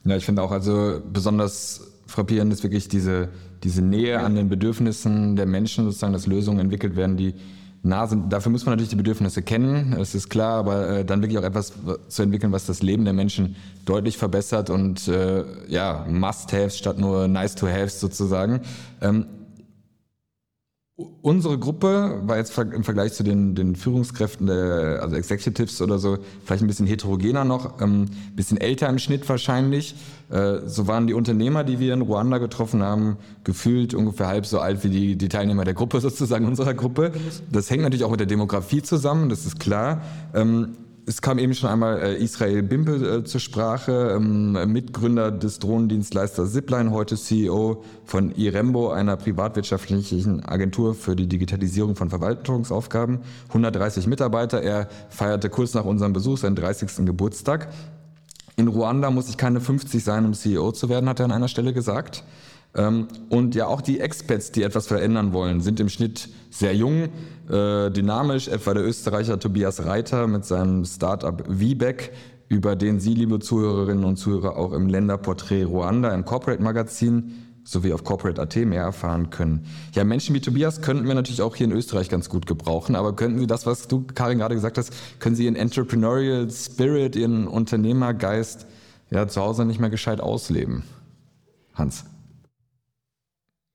Ja, 0.05 0.15
ich 0.15 0.25
finde 0.25 0.41
auch 0.41 0.51
also 0.51 1.01
besonders 1.11 1.81
frappierend 2.07 2.51
ist 2.53 2.63
wirklich 2.63 2.87
diese, 2.87 3.29
diese 3.63 3.81
Nähe 3.81 4.19
an 4.21 4.35
den 4.35 4.49
Bedürfnissen 4.49 5.35
der 5.35 5.45
Menschen, 5.45 5.85
sozusagen, 5.85 6.13
dass 6.13 6.25
Lösungen 6.25 6.59
entwickelt 6.59 6.95
werden, 6.95 7.17
die 7.17 7.35
nah 7.81 8.07
sind. 8.07 8.31
Dafür 8.31 8.51
muss 8.51 8.65
man 8.65 8.73
natürlich 8.73 8.89
die 8.89 8.95
Bedürfnisse 8.95 9.41
kennen, 9.41 9.95
das 9.97 10.15
ist 10.15 10.29
klar, 10.29 10.59
aber 10.59 10.89
äh, 10.89 11.05
dann 11.05 11.21
wirklich 11.21 11.39
auch 11.39 11.43
etwas 11.43 11.73
zu 12.07 12.21
entwickeln, 12.21 12.51
was 12.51 12.65
das 12.65 12.81
Leben 12.81 13.05
der 13.05 13.13
Menschen 13.13 13.55
deutlich 13.85 14.17
verbessert 14.17 14.69
und 14.69 15.07
äh, 15.07 15.43
ja, 15.67 16.05
Must-Haves 16.09 16.77
statt 16.77 16.97
nur 16.97 17.27
Nice-to-Haves 17.27 17.99
sozusagen. 17.99 18.61
Ähm, 19.01 19.25
Unsere 21.21 21.57
Gruppe 21.57 22.21
war 22.25 22.35
jetzt 22.37 22.57
im 22.57 22.83
Vergleich 22.83 23.13
zu 23.13 23.23
den, 23.23 23.55
den 23.55 23.77
Führungskräften, 23.77 24.47
der, 24.47 24.99
also 25.01 25.15
Executives 25.15 25.81
oder 25.81 25.97
so, 25.97 26.17
vielleicht 26.43 26.61
ein 26.61 26.67
bisschen 26.67 26.87
heterogener 26.87 27.45
noch, 27.45 27.79
ein 27.79 27.89
ähm, 27.89 28.05
bisschen 28.35 28.57
älter 28.57 28.89
im 28.89 28.99
Schnitt 28.99 29.29
wahrscheinlich. 29.29 29.95
Äh, 30.29 30.67
so 30.67 30.87
waren 30.87 31.07
die 31.07 31.13
Unternehmer, 31.13 31.63
die 31.63 31.79
wir 31.79 31.93
in 31.93 32.01
Ruanda 32.01 32.37
getroffen 32.37 32.83
haben, 32.83 33.15
gefühlt 33.45 33.93
ungefähr 33.93 34.27
halb 34.27 34.45
so 34.45 34.59
alt 34.59 34.83
wie 34.83 34.89
die, 34.89 35.15
die 35.15 35.29
Teilnehmer 35.29 35.63
der 35.63 35.73
Gruppe 35.73 36.01
sozusagen, 36.01 36.45
unserer 36.45 36.73
Gruppe. 36.73 37.13
Das 37.49 37.69
hängt 37.69 37.83
natürlich 37.83 38.03
auch 38.03 38.11
mit 38.11 38.19
der 38.19 38.27
Demografie 38.27 38.81
zusammen, 38.81 39.29
das 39.29 39.45
ist 39.45 39.57
klar. 39.57 40.01
Ähm, 40.33 40.75
es 41.05 41.21
kam 41.21 41.39
eben 41.39 41.53
schon 41.53 41.69
einmal 41.69 41.99
äh, 42.01 42.15
Israel 42.17 42.63
Bimpel 42.63 43.03
äh, 43.03 43.23
zur 43.23 43.39
Sprache, 43.39 44.13
ähm, 44.15 44.53
Mitgründer 44.71 45.31
des 45.31 45.59
Drohnendienstleisters 45.59 46.53
Zipline, 46.53 46.91
heute 46.91 47.15
CEO 47.15 47.83
von 48.05 48.31
Irembo, 48.35 48.91
einer 48.91 49.17
privatwirtschaftlichen 49.17 50.45
Agentur 50.45 50.95
für 50.95 51.15
die 51.15 51.27
Digitalisierung 51.27 51.95
von 51.95 52.09
Verwaltungsaufgaben. 52.09 53.19
130 53.47 54.07
Mitarbeiter. 54.07 54.61
Er 54.61 54.87
feierte 55.09 55.49
kurz 55.49 55.73
nach 55.73 55.85
unserem 55.85 56.13
Besuch 56.13 56.37
seinen 56.37 56.55
30. 56.55 57.05
Geburtstag. 57.05 57.69
In 58.55 58.67
Ruanda 58.67 59.09
muss 59.09 59.29
ich 59.29 59.37
keine 59.37 59.61
50 59.61 60.03
sein, 60.03 60.25
um 60.25 60.33
CEO 60.33 60.71
zu 60.73 60.89
werden, 60.89 61.09
hat 61.09 61.19
er 61.19 61.25
an 61.25 61.31
einer 61.31 61.47
Stelle 61.47 61.73
gesagt. 61.73 62.23
Ähm, 62.75 63.07
und 63.29 63.55
ja, 63.55 63.67
auch 63.67 63.81
die 63.81 63.99
Expats, 63.99 64.51
die 64.51 64.63
etwas 64.63 64.87
verändern 64.87 65.33
wollen, 65.33 65.61
sind 65.61 65.79
im 65.79 65.89
Schnitt 65.89 66.29
sehr 66.51 66.75
jung, 66.75 67.09
äh, 67.49 67.89
dynamisch, 67.89 68.47
etwa 68.47 68.73
der 68.73 68.85
Österreicher 68.85 69.39
Tobias 69.39 69.85
Reiter 69.85 70.27
mit 70.27 70.45
seinem 70.45 70.85
Startup 70.85 71.43
VBEC, 71.47 72.11
über 72.47 72.75
den 72.75 72.99
Sie, 72.99 73.13
liebe 73.13 73.39
Zuhörerinnen 73.39 74.03
und 74.03 74.17
Zuhörer, 74.17 74.57
auch 74.57 74.71
im 74.73 74.87
Länderporträt 74.87 75.63
Ruanda 75.63 76.13
im 76.13 76.25
Corporate 76.25 76.61
Magazin 76.61 77.45
sowie 77.63 77.93
auf 77.93 78.03
Corporate.at 78.03 78.55
mehr 78.55 78.81
erfahren 78.81 79.29
können. 79.29 79.65
Ja, 79.93 80.03
Menschen 80.03 80.33
wie 80.33 80.41
Tobias 80.41 80.81
könnten 80.81 81.07
wir 81.07 81.13
natürlich 81.13 81.41
auch 81.41 81.55
hier 81.55 81.65
in 81.65 81.71
Österreich 81.71 82.09
ganz 82.09 82.29
gut 82.29 82.47
gebrauchen, 82.47 82.95
aber 82.95 83.15
könnten 83.15 83.39
Sie 83.39 83.47
das, 83.47 83.65
was 83.65 83.87
du, 83.87 84.05
Karin, 84.15 84.39
gerade 84.39 84.55
gesagt 84.55 84.77
hast, 84.77 84.93
können 85.19 85.35
Sie 85.35 85.45
Ihren 85.45 85.55
Entrepreneurial 85.55 86.49
Spirit, 86.49 87.15
Ihren 87.15 87.47
Unternehmergeist 87.47 88.65
ja 89.11 89.27
zu 89.27 89.41
Hause 89.41 89.65
nicht 89.65 89.79
mehr 89.79 89.89
gescheit 89.91 90.21
ausleben? 90.21 90.83
Hans. 91.75 92.05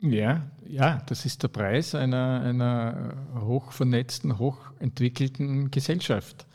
Ja, 0.07 0.51
ja, 0.67 1.03
das 1.07 1.25
ist 1.25 1.43
der 1.43 1.49
Preis 1.49 1.95
einer, 1.95 2.43
einer 2.43 3.15
hochvernetzten, 3.41 4.39
hochentwickelten 4.39 5.71
Gesellschaft, 5.71 6.47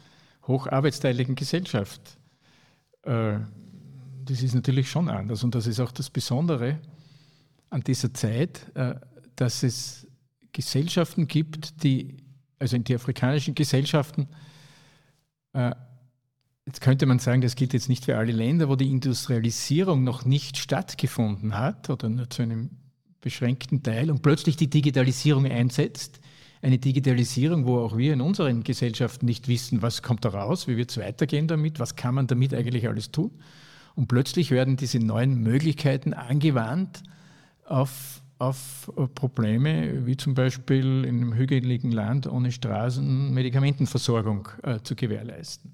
hocharbeitsteiligen 0.45 1.33
Gesellschaft. 1.33 2.19
Äh, 3.01 3.39
das 4.25 4.43
ist 4.43 4.53
natürlich 4.53 4.91
schon 4.91 5.09
anders 5.09 5.43
und 5.43 5.55
das 5.55 5.65
ist 5.65 5.79
auch 5.79 5.91
das 5.91 6.11
Besondere 6.11 6.79
an 7.71 7.81
dieser 7.81 8.13
Zeit, 8.13 8.67
äh, 8.75 8.93
dass 9.35 9.63
es 9.63 10.05
Gesellschaften 10.51 11.27
gibt, 11.27 11.81
die, 11.81 12.17
also 12.59 12.75
in 12.75 12.83
die 12.83 12.93
afrikanischen 12.93 13.55
Gesellschaften, 13.55 14.27
äh, 15.53 15.73
jetzt 16.67 16.81
könnte 16.81 17.07
man 17.07 17.17
sagen, 17.17 17.41
das 17.41 17.55
gilt 17.55 17.73
jetzt 17.73 17.89
nicht 17.89 18.05
für 18.05 18.15
alle 18.15 18.31
Länder, 18.31 18.69
wo 18.69 18.75
die 18.75 18.91
Industrialisierung 18.91 20.03
noch 20.03 20.23
nicht 20.23 20.57
stattgefunden 20.57 21.57
hat 21.57 21.89
oder 21.89 22.09
nur 22.09 22.29
zu 22.29 22.43
einem 22.43 22.69
beschränkten 23.21 23.83
Teil 23.83 24.11
und 24.11 24.21
plötzlich 24.21 24.55
die 24.55 24.69
Digitalisierung 24.69 25.45
einsetzt. 25.45 26.19
Eine 26.61 26.77
Digitalisierung, 26.77 27.65
wo 27.65 27.79
auch 27.79 27.97
wir 27.97 28.13
in 28.13 28.21
unseren 28.21 28.63
Gesellschaften 28.63 29.25
nicht 29.25 29.47
wissen, 29.47 29.81
was 29.81 30.01
kommt 30.01 30.25
da 30.25 30.29
raus, 30.29 30.67
wie 30.67 30.75
wird 30.75 30.91
es 30.91 30.97
weitergehen 30.97 31.47
damit, 31.47 31.79
was 31.79 31.95
kann 31.95 32.15
man 32.15 32.27
damit 32.27 32.53
eigentlich 32.53 32.87
alles 32.87 33.11
tun. 33.11 33.31
Und 33.95 34.07
plötzlich 34.07 34.51
werden 34.51 34.77
diese 34.77 34.99
neuen 34.99 35.41
Möglichkeiten 35.41 36.13
angewandt 36.13 37.03
auf, 37.65 38.21
auf 38.37 38.91
Probleme, 39.15 40.05
wie 40.05 40.17
zum 40.17 40.33
Beispiel 40.33 41.05
in 41.05 41.17
einem 41.17 41.33
hügeligen 41.33 41.91
Land 41.91 42.27
ohne 42.27 42.51
Straßen 42.51 43.33
Medikamentenversorgung 43.33 44.49
äh, 44.63 44.79
zu 44.81 44.95
gewährleisten. 44.95 45.73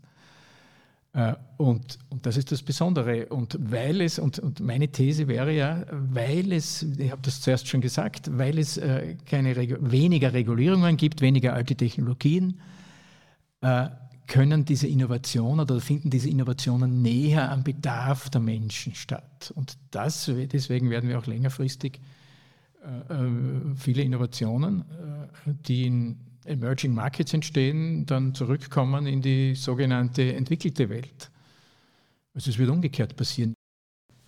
Äh, 1.16 1.34
und, 1.58 1.98
und, 2.10 2.26
das 2.26 2.36
ist 2.36 2.52
das 2.52 2.62
Besondere. 2.62 3.28
Und 3.28 3.58
weil 3.60 4.02
es, 4.02 4.20
und, 4.20 4.38
und 4.40 4.60
meine 4.60 4.90
These 4.90 5.30
wäre 5.30 5.54
ja, 5.54 5.86
weil 5.90 6.52
es, 6.52 6.84
ich 6.84 7.10
habe 7.10 7.22
das 7.22 7.40
zuerst 7.40 7.70
schon 7.70 7.80
gesagt, 7.80 8.38
weil 8.38 8.60
es 8.60 8.78
äh, 8.78 9.16
keine 9.26 9.56
weniger 9.56 10.34
Regulierungen 10.34 10.98
gibt, 10.98 11.22
weniger 11.22 11.54
alte 11.54 11.76
Technologien, 11.76 12.60
äh, 13.62 13.88
können 14.28 14.66
diese 14.66 14.88
Innovationen 14.88 15.62
oder 15.62 15.80
finden 15.80 16.10
diese 16.10 16.30
Innovationen 16.30 17.02
näher 17.02 17.50
am 17.50 17.64
Bedarf 17.64 18.30
der 18.30 18.42
Menschen 18.42 18.94
statt. 18.96 19.54
Und 19.56 19.78
das, 19.92 20.30
deswegen 20.52 20.90
werden 20.90 21.08
wir 21.08 21.20
auch 21.20 21.28
längerfristig 21.28 22.02
viele 23.78 24.02
Innovationen, 24.04 24.84
die 25.68 25.86
in 25.86 26.18
Emerging 26.46 26.94
Markets 26.94 27.34
entstehen, 27.34 28.06
dann 28.06 28.34
zurückkommen 28.34 29.08
in 29.08 29.22
die 29.22 29.56
sogenannte 29.56 30.34
entwickelte 30.36 30.90
Welt. 30.90 31.32
Also 32.34 32.52
es 32.52 32.58
wird 32.58 32.70
umgekehrt 32.70 33.16
passieren. 33.16 33.54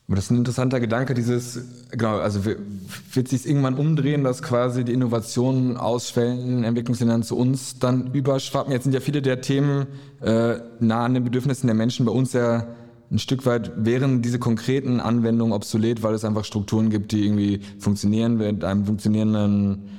Das 0.10 0.26
ist 0.26 0.32
ein 0.32 0.38
interessanter 0.38 0.80
Gedanke, 0.80 1.14
dieses, 1.14 1.60
genau, 1.92 2.18
also 2.18 2.46
wird 2.46 3.28
sich 3.28 3.46
irgendwann 3.46 3.76
umdrehen, 3.76 4.24
dass 4.24 4.42
quasi 4.42 4.86
die 4.86 4.94
Innovationen 4.94 5.76
aus 5.76 6.10
Schwellen, 6.10 6.64
Entwicklungsländern 6.64 7.24
zu 7.24 7.36
uns 7.36 7.78
dann 7.78 8.14
überschwappen. 8.14 8.72
Jetzt 8.72 8.84
sind 8.84 8.94
ja 8.94 9.02
viele 9.02 9.22
der 9.22 9.42
Themen 9.42 9.86
äh, 10.22 10.60
nah 10.80 11.04
an 11.04 11.14
den 11.14 11.26
Bedürfnissen 11.26 11.68
der 11.68 11.76
Menschen 11.76 12.06
bei 12.06 12.14
uns 12.14 12.32
ja 12.32 12.68
ein 13.12 13.20
Stück 13.20 13.46
weit 13.46 13.72
wären 13.76 14.22
diese 14.22 14.40
konkreten 14.40 15.00
Anwendungen 15.00 15.54
obsolet, 15.54 16.04
weil 16.04 16.14
es 16.14 16.26
einfach 16.26 16.46
Strukturen 16.46 16.90
gibt, 16.90 17.12
die 17.12 17.26
irgendwie 17.26 17.62
funktionieren 17.80 18.38
mit 18.38 18.64
einem 18.64 18.86
funktionierenden 18.86 19.90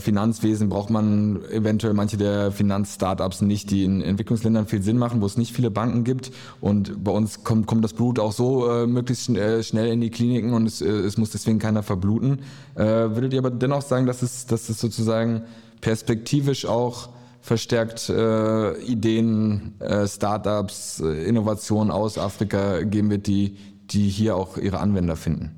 Finanzwesen 0.00 0.68
braucht 0.68 0.90
man 0.90 1.42
eventuell 1.50 1.94
manche 1.94 2.16
der 2.16 2.52
Finanzstartups 2.52 3.42
nicht, 3.42 3.70
die 3.70 3.84
in 3.84 4.02
Entwicklungsländern 4.02 4.66
viel 4.66 4.82
Sinn 4.82 4.98
machen, 4.98 5.20
wo 5.20 5.26
es 5.26 5.36
nicht 5.36 5.52
viele 5.54 5.70
Banken 5.70 6.04
gibt. 6.04 6.32
Und 6.60 7.04
bei 7.04 7.12
uns 7.12 7.44
kommt, 7.44 7.66
kommt 7.66 7.84
das 7.84 7.92
Blut 7.92 8.18
auch 8.18 8.32
so 8.32 8.68
äh, 8.70 8.86
möglichst 8.86 9.28
äh, 9.30 9.62
schnell 9.62 9.88
in 9.92 10.00
die 10.00 10.10
Kliniken 10.10 10.52
und 10.52 10.66
es, 10.66 10.80
äh, 10.80 10.88
es 10.88 11.16
muss 11.16 11.30
deswegen 11.30 11.58
keiner 11.58 11.82
verbluten. 11.82 12.40
Äh, 12.74 12.84
würdet 12.84 13.32
ihr 13.32 13.38
aber 13.38 13.50
dennoch 13.50 13.82
sagen, 13.82 14.06
dass 14.06 14.22
es, 14.22 14.46
dass 14.46 14.68
es 14.68 14.80
sozusagen 14.80 15.42
perspektivisch 15.80 16.66
auch 16.66 17.10
verstärkt 17.40 18.08
äh, 18.08 18.78
Ideen, 18.82 19.74
äh, 19.80 20.06
Startups, 20.06 21.00
äh, 21.00 21.24
Innovationen 21.24 21.90
aus 21.90 22.18
Afrika 22.18 22.82
geben 22.82 23.10
wird, 23.10 23.26
die, 23.26 23.56
die 23.90 24.08
hier 24.08 24.36
auch 24.36 24.58
ihre 24.58 24.80
Anwender 24.80 25.16
finden? 25.16 25.57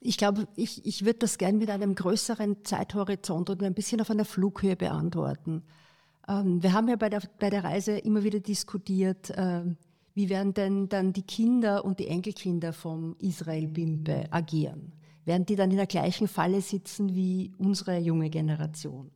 Ich 0.00 0.16
glaube, 0.16 0.48
ich, 0.56 0.84
ich 0.86 1.04
würde 1.04 1.18
das 1.20 1.36
gerne 1.36 1.58
mit 1.58 1.70
einem 1.70 1.94
größeren 1.94 2.64
Zeithorizont 2.64 3.50
und 3.50 3.62
ein 3.62 3.74
bisschen 3.74 4.00
auf 4.00 4.10
einer 4.10 4.24
Flughöhe 4.24 4.74
beantworten. 4.74 5.62
Ähm, 6.26 6.62
wir 6.62 6.72
haben 6.72 6.88
ja 6.88 6.96
bei 6.96 7.10
der, 7.10 7.22
bei 7.38 7.50
der 7.50 7.64
Reise 7.64 7.98
immer 7.98 8.24
wieder 8.24 8.40
diskutiert, 8.40 9.32
ähm, 9.36 9.76
wie 10.14 10.28
werden 10.28 10.54
denn 10.54 10.88
dann 10.88 11.12
die 11.12 11.22
Kinder 11.22 11.84
und 11.84 11.98
die 11.98 12.08
Enkelkinder 12.08 12.72
vom 12.72 13.14
Israel 13.18 13.68
Bimpe 13.68 14.24
agieren? 14.30 14.92
Werden 15.24 15.46
die 15.46 15.56
dann 15.56 15.70
in 15.70 15.76
der 15.76 15.86
gleichen 15.86 16.28
Falle 16.28 16.60
sitzen 16.60 17.14
wie 17.14 17.52
unsere 17.58 17.98
junge 17.98 18.30
Generation? 18.30 19.10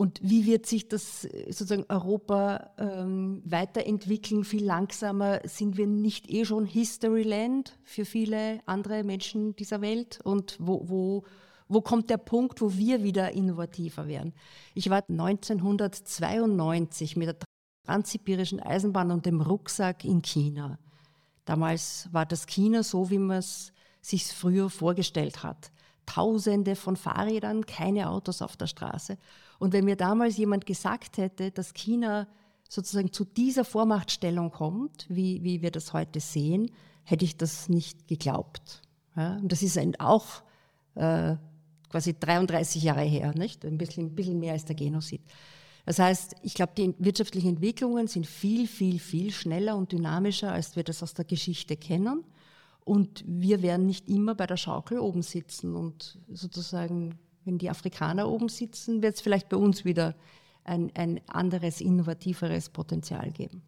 Und 0.00 0.18
wie 0.22 0.46
wird 0.46 0.64
sich 0.64 0.88
das 0.88 1.26
äh, 1.26 1.52
sozusagen 1.52 1.84
Europa 1.90 2.70
ähm, 2.78 3.42
weiterentwickeln? 3.44 4.44
Viel 4.44 4.64
langsamer 4.64 5.40
sind 5.44 5.76
wir 5.76 5.86
nicht 5.86 6.30
eh 6.30 6.46
schon 6.46 6.64
Historyland 6.64 7.78
für 7.84 8.06
viele 8.06 8.60
andere 8.64 9.04
Menschen 9.04 9.54
dieser 9.56 9.82
Welt? 9.82 10.18
Und 10.24 10.56
wo, 10.58 10.88
wo, 10.88 11.24
wo 11.68 11.82
kommt 11.82 12.08
der 12.08 12.16
Punkt, 12.16 12.62
wo 12.62 12.78
wir 12.78 13.02
wieder 13.02 13.32
innovativer 13.32 14.08
werden? 14.08 14.32
Ich 14.72 14.88
war 14.88 15.04
1992 15.06 17.16
mit 17.16 17.28
der 17.28 17.36
Transsibirischen 17.84 18.58
Eisenbahn 18.58 19.10
und 19.10 19.26
dem 19.26 19.42
Rucksack 19.42 20.06
in 20.06 20.22
China. 20.22 20.78
Damals 21.44 22.08
war 22.10 22.24
das 22.24 22.46
China 22.46 22.82
so, 22.82 23.10
wie 23.10 23.18
man 23.18 23.36
es 23.36 23.74
sich 24.00 24.28
früher 24.28 24.70
vorgestellt 24.70 25.42
hat. 25.42 25.70
Tausende 26.06 26.76
von 26.76 26.96
Fahrrädern, 26.96 27.66
keine 27.66 28.10
Autos 28.10 28.42
auf 28.42 28.56
der 28.56 28.66
Straße. 28.66 29.18
Und 29.58 29.72
wenn 29.72 29.84
mir 29.84 29.96
damals 29.96 30.36
jemand 30.36 30.66
gesagt 30.66 31.18
hätte, 31.18 31.50
dass 31.50 31.74
China 31.74 32.26
sozusagen 32.68 33.12
zu 33.12 33.24
dieser 33.24 33.64
Vormachtstellung 33.64 34.50
kommt, 34.50 35.06
wie, 35.08 35.42
wie 35.42 35.60
wir 35.62 35.70
das 35.70 35.92
heute 35.92 36.20
sehen, 36.20 36.70
hätte 37.04 37.24
ich 37.24 37.36
das 37.36 37.68
nicht 37.68 38.08
geglaubt. 38.08 38.82
Ja, 39.16 39.36
und 39.36 39.50
das 39.50 39.62
ist 39.62 39.76
ein, 39.76 39.98
auch 39.98 40.26
äh, 40.94 41.36
quasi 41.90 42.14
33 42.18 42.82
Jahre 42.82 43.02
her, 43.02 43.34
nicht? 43.36 43.64
Ein 43.64 43.76
bisschen, 43.76 44.06
ein 44.06 44.14
bisschen 44.14 44.38
mehr 44.38 44.52
als 44.52 44.64
der 44.64 44.76
Genozid. 44.76 45.20
Das 45.84 45.98
heißt, 45.98 46.36
ich 46.42 46.54
glaube, 46.54 46.72
die 46.76 46.94
wirtschaftlichen 46.98 47.48
Entwicklungen 47.50 48.06
sind 48.06 48.26
viel, 48.26 48.68
viel, 48.68 48.98
viel 48.98 49.32
schneller 49.32 49.76
und 49.76 49.92
dynamischer, 49.92 50.52
als 50.52 50.76
wir 50.76 50.84
das 50.84 51.02
aus 51.02 51.14
der 51.14 51.24
Geschichte 51.24 51.76
kennen. 51.76 52.24
Und 52.90 53.22
wir 53.24 53.62
werden 53.62 53.86
nicht 53.86 54.08
immer 54.08 54.34
bei 54.34 54.48
der 54.48 54.56
Schaukel 54.56 54.98
oben 54.98 55.22
sitzen 55.22 55.76
und 55.76 56.18
sozusagen 56.28 57.20
wenn 57.44 57.56
die 57.56 57.70
Afrikaner 57.70 58.28
oben 58.28 58.48
sitzen, 58.48 59.00
wird 59.00 59.14
es 59.14 59.20
vielleicht 59.20 59.48
bei 59.48 59.56
uns 59.56 59.84
wieder 59.84 60.16
ein, 60.64 60.90
ein 60.96 61.20
anderes, 61.28 61.80
innovativeres 61.80 62.70
Potenzial 62.70 63.30
geben. 63.30 63.62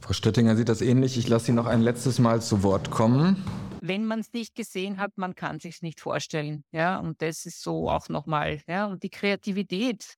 Frau 0.00 0.14
Stöttinger 0.14 0.56
sieht 0.56 0.70
das 0.70 0.80
ähnlich. 0.80 1.18
Ich 1.18 1.28
lasse 1.28 1.46
Sie 1.46 1.52
noch 1.52 1.66
ein 1.66 1.82
letztes 1.82 2.18
Mal 2.18 2.40
zu 2.40 2.62
Wort 2.62 2.90
kommen. 2.90 3.44
wenn 3.82 4.06
man 4.06 4.20
es 4.20 4.32
nicht 4.32 4.54
gesehen 4.54 4.96
hat, 4.96 5.18
man 5.18 5.34
kann 5.34 5.60
sich 5.60 5.82
nicht 5.82 6.00
vorstellen. 6.00 6.64
Ja, 6.72 6.98
und 6.98 7.20
das 7.20 7.44
ist 7.44 7.60
so 7.62 7.90
auch 7.90 8.08
nochmal, 8.08 8.62
ja, 8.66 8.86
und 8.86 9.02
die 9.02 9.10
Kreativität. 9.10 10.14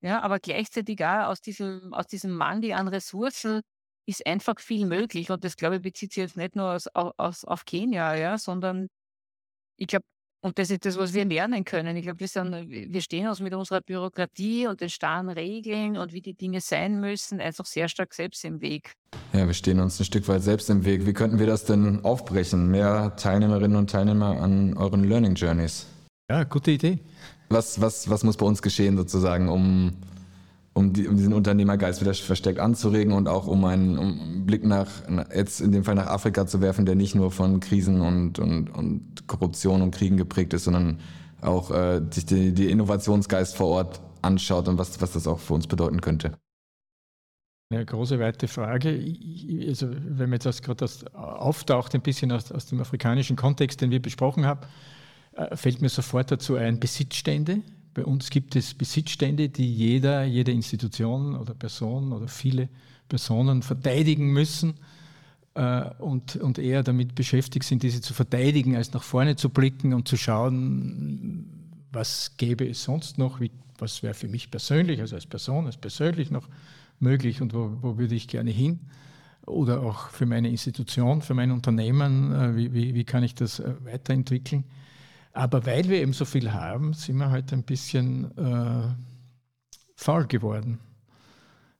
Ja, 0.00 0.22
aber 0.22 0.38
gleichzeitig 0.38 1.04
auch 1.04 1.26
aus 1.26 1.40
diesem, 1.40 1.92
aus 1.92 2.06
diesem 2.06 2.30
Mangel 2.30 2.74
an 2.74 2.86
Ressourcen 2.86 3.62
ist 4.08 4.26
einfach 4.26 4.58
viel 4.58 4.86
möglich. 4.86 5.30
Und 5.30 5.44
das, 5.44 5.56
glaube 5.56 5.76
ich, 5.76 5.82
bezieht 5.82 6.12
sich 6.12 6.22
jetzt 6.22 6.36
nicht 6.36 6.56
nur 6.56 6.72
aus, 6.72 6.86
aus, 6.94 7.44
auf 7.44 7.64
Kenia, 7.66 8.14
ja, 8.16 8.38
sondern 8.38 8.88
ich 9.76 9.86
glaube, 9.86 10.04
und 10.40 10.58
das 10.58 10.70
ist 10.70 10.86
das, 10.86 10.96
was 10.96 11.14
wir 11.14 11.24
lernen 11.24 11.64
können. 11.64 11.96
Ich 11.96 12.04
glaube, 12.04 12.20
wir, 12.20 12.28
wir 12.92 13.00
stehen 13.02 13.26
uns 13.28 13.40
mit 13.40 13.52
unserer 13.52 13.80
Bürokratie 13.80 14.68
und 14.68 14.80
den 14.80 14.88
starren 14.88 15.28
Regeln 15.28 15.96
und 15.96 16.12
wie 16.12 16.22
die 16.22 16.34
Dinge 16.34 16.60
sein 16.60 17.00
müssen, 17.00 17.40
einfach 17.40 17.66
sehr 17.66 17.88
stark 17.88 18.14
selbst 18.14 18.44
im 18.44 18.60
Weg. 18.60 18.92
Ja, 19.32 19.46
wir 19.46 19.54
stehen 19.54 19.80
uns 19.80 20.00
ein 20.00 20.04
Stück 20.04 20.26
weit 20.28 20.42
selbst 20.42 20.70
im 20.70 20.84
Weg. 20.84 21.06
Wie 21.06 21.12
könnten 21.12 21.38
wir 21.38 21.46
das 21.46 21.64
denn 21.64 22.04
aufbrechen? 22.04 22.70
Mehr 22.70 23.16
Teilnehmerinnen 23.16 23.76
und 23.76 23.90
Teilnehmer 23.90 24.40
an 24.40 24.76
euren 24.76 25.04
Learning 25.04 25.34
Journeys? 25.34 25.86
Ja, 26.30 26.44
gute 26.44 26.70
Idee. 26.70 27.00
Was, 27.48 27.80
was, 27.80 28.08
was 28.08 28.22
muss 28.22 28.36
bei 28.36 28.46
uns 28.46 28.62
geschehen 28.62 28.96
sozusagen, 28.96 29.48
um 29.48 29.96
um, 30.78 30.92
die, 30.92 31.08
um 31.08 31.16
diesen 31.16 31.32
Unternehmergeist 31.32 32.00
wieder 32.00 32.14
verstärkt 32.14 32.60
anzuregen 32.60 33.12
und 33.12 33.28
auch 33.28 33.46
um 33.46 33.64
einen 33.64 33.98
um 33.98 34.46
Blick 34.46 34.64
nach, 34.64 34.88
jetzt 35.34 35.60
in 35.60 35.72
dem 35.72 35.84
Fall 35.84 35.96
nach 35.96 36.06
Afrika 36.06 36.46
zu 36.46 36.60
werfen, 36.60 36.86
der 36.86 36.94
nicht 36.94 37.14
nur 37.14 37.30
von 37.30 37.60
Krisen 37.60 38.00
und, 38.00 38.38
und, 38.38 38.70
und 38.70 39.26
Korruption 39.26 39.82
und 39.82 39.90
Kriegen 39.90 40.16
geprägt 40.16 40.54
ist, 40.54 40.64
sondern 40.64 41.00
auch 41.40 41.70
äh, 41.70 42.00
sich 42.10 42.26
die, 42.26 42.52
die 42.52 42.70
Innovationsgeist 42.70 43.56
vor 43.56 43.68
Ort 43.68 44.00
anschaut 44.22 44.68
und 44.68 44.78
was, 44.78 45.00
was 45.00 45.12
das 45.12 45.26
auch 45.26 45.40
für 45.40 45.54
uns 45.54 45.66
bedeuten 45.66 46.00
könnte. 46.00 46.32
Eine 47.70 47.84
große, 47.84 48.18
weite 48.18 48.48
Frage. 48.48 48.88
Also, 49.68 49.90
wenn 49.90 50.30
man 50.30 50.38
jetzt 50.42 50.62
gerade 50.62 50.78
das 50.78 51.04
auftaucht, 51.14 51.94
ein 51.94 52.00
bisschen 52.00 52.32
aus, 52.32 52.50
aus 52.50 52.66
dem 52.66 52.80
afrikanischen 52.80 53.36
Kontext, 53.36 53.80
den 53.82 53.90
wir 53.90 54.00
besprochen 54.00 54.46
haben, 54.46 54.60
äh, 55.32 55.54
fällt 55.54 55.82
mir 55.82 55.90
sofort 55.90 56.30
dazu 56.30 56.56
ein 56.56 56.80
Besitzstände. 56.80 57.62
Bei 57.98 58.04
uns 58.04 58.30
gibt 58.30 58.54
es 58.54 58.74
Besitzstände, 58.74 59.48
die 59.48 59.74
jeder, 59.74 60.22
jede 60.22 60.52
Institution 60.52 61.34
oder 61.34 61.52
Person 61.52 62.12
oder 62.12 62.28
viele 62.28 62.68
Personen 63.08 63.60
verteidigen 63.60 64.30
müssen 64.30 64.74
äh, 65.54 65.90
und, 65.98 66.36
und 66.36 66.60
eher 66.60 66.84
damit 66.84 67.16
beschäftigt 67.16 67.64
sind, 67.64 67.82
diese 67.82 68.00
zu 68.00 68.14
verteidigen, 68.14 68.76
als 68.76 68.92
nach 68.92 69.02
vorne 69.02 69.34
zu 69.34 69.48
blicken 69.48 69.94
und 69.94 70.06
zu 70.06 70.16
schauen, 70.16 71.46
was 71.90 72.36
gäbe 72.36 72.68
es 72.68 72.84
sonst 72.84 73.18
noch, 73.18 73.40
wie, 73.40 73.50
was 73.78 74.04
wäre 74.04 74.14
für 74.14 74.28
mich 74.28 74.48
persönlich, 74.48 75.00
also 75.00 75.16
als 75.16 75.26
Person, 75.26 75.66
als 75.66 75.76
persönlich 75.76 76.30
noch 76.30 76.48
möglich 77.00 77.42
und 77.42 77.52
wo, 77.52 77.78
wo 77.80 77.98
würde 77.98 78.14
ich 78.14 78.28
gerne 78.28 78.52
hin 78.52 78.78
oder 79.44 79.82
auch 79.82 80.10
für 80.10 80.26
meine 80.26 80.50
Institution, 80.50 81.20
für 81.20 81.34
mein 81.34 81.50
Unternehmen, 81.50 82.32
äh, 82.32 82.54
wie, 82.54 82.72
wie, 82.72 82.94
wie 82.94 83.04
kann 83.04 83.24
ich 83.24 83.34
das 83.34 83.58
äh, 83.58 83.74
weiterentwickeln. 83.82 84.62
Aber 85.38 85.64
weil 85.66 85.88
wir 85.88 86.02
eben 86.02 86.12
so 86.12 86.24
viel 86.24 86.52
haben, 86.52 86.94
sind 86.94 87.16
wir 87.18 87.30
halt 87.30 87.52
ein 87.52 87.62
bisschen 87.62 88.36
äh, 88.36 88.88
faul 89.94 90.26
geworden 90.26 90.80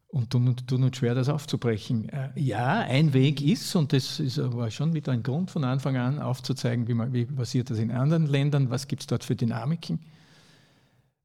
und 0.07 0.31
tun, 0.31 0.55
tun 0.65 0.85
uns 0.85 0.97
schwer, 0.97 1.17
das 1.17 1.29
aufzubrechen. 1.29 2.09
Äh, 2.09 2.31
ja, 2.37 2.79
ein 2.83 3.13
Weg 3.15 3.43
ist, 3.43 3.75
und 3.75 3.93
das 3.93 4.21
ist, 4.21 4.39
war 4.39 4.71
schon 4.71 4.95
wieder 4.95 5.11
ein 5.11 5.25
Grund 5.25 5.51
von 5.51 5.65
Anfang 5.65 5.97
an, 5.97 6.21
aufzuzeigen, 6.21 6.87
wie, 6.87 6.95
man, 6.95 7.13
wie 7.13 7.25
passiert 7.25 7.69
das 7.69 7.81
in 7.81 7.91
anderen 7.91 8.27
Ländern, 8.29 8.71
was 8.71 8.87
gibt 8.87 9.03
es 9.03 9.07
dort 9.09 9.25
für 9.25 9.35
Dynamiken. 9.35 9.99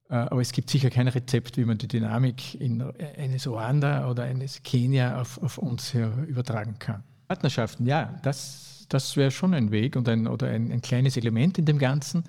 Äh, 0.09 0.15
aber 0.15 0.41
es 0.41 0.53
gibt 0.53 0.71
sicher 0.71 0.89
kein 0.89 1.09
Rezept, 1.09 1.55
wie 1.57 1.65
man 1.65 1.77
die 1.77 1.87
Dynamik 1.87 2.59
in 2.59 2.81
eines 2.81 3.45
Ruanda 3.45 4.09
oder 4.09 4.23
eines 4.23 4.63
Kenia 4.63 5.21
auf, 5.21 5.37
auf 5.43 5.59
uns 5.59 5.93
übertragen 5.93 6.79
kann. 6.79 7.03
Partnerschaften, 7.27 7.85
ja, 7.85 8.19
das 8.23 8.72
das 8.93 9.17
wäre 9.17 9.31
schon 9.31 9.53
ein 9.53 9.71
Weg 9.71 9.95
und 9.95 10.07
ein, 10.07 10.27
oder 10.27 10.47
ein, 10.47 10.71
ein 10.71 10.81
kleines 10.81 11.17
Element 11.17 11.57
in 11.57 11.65
dem 11.65 11.79
Ganzen. 11.79 12.23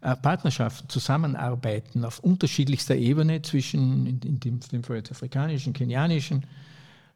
Äh, 0.00 0.14
Partnerschaften, 0.14 0.88
Zusammenarbeiten 0.88 2.04
auf 2.04 2.20
unterschiedlichster 2.20 2.94
Ebene 2.94 3.42
zwischen, 3.42 4.06
in, 4.06 4.20
in 4.20 4.40
dem, 4.40 4.60
dem 4.60 4.84
Fall 4.84 4.96
jetzt 4.96 5.10
afrikanischen, 5.10 5.72
kenianischen 5.72 6.44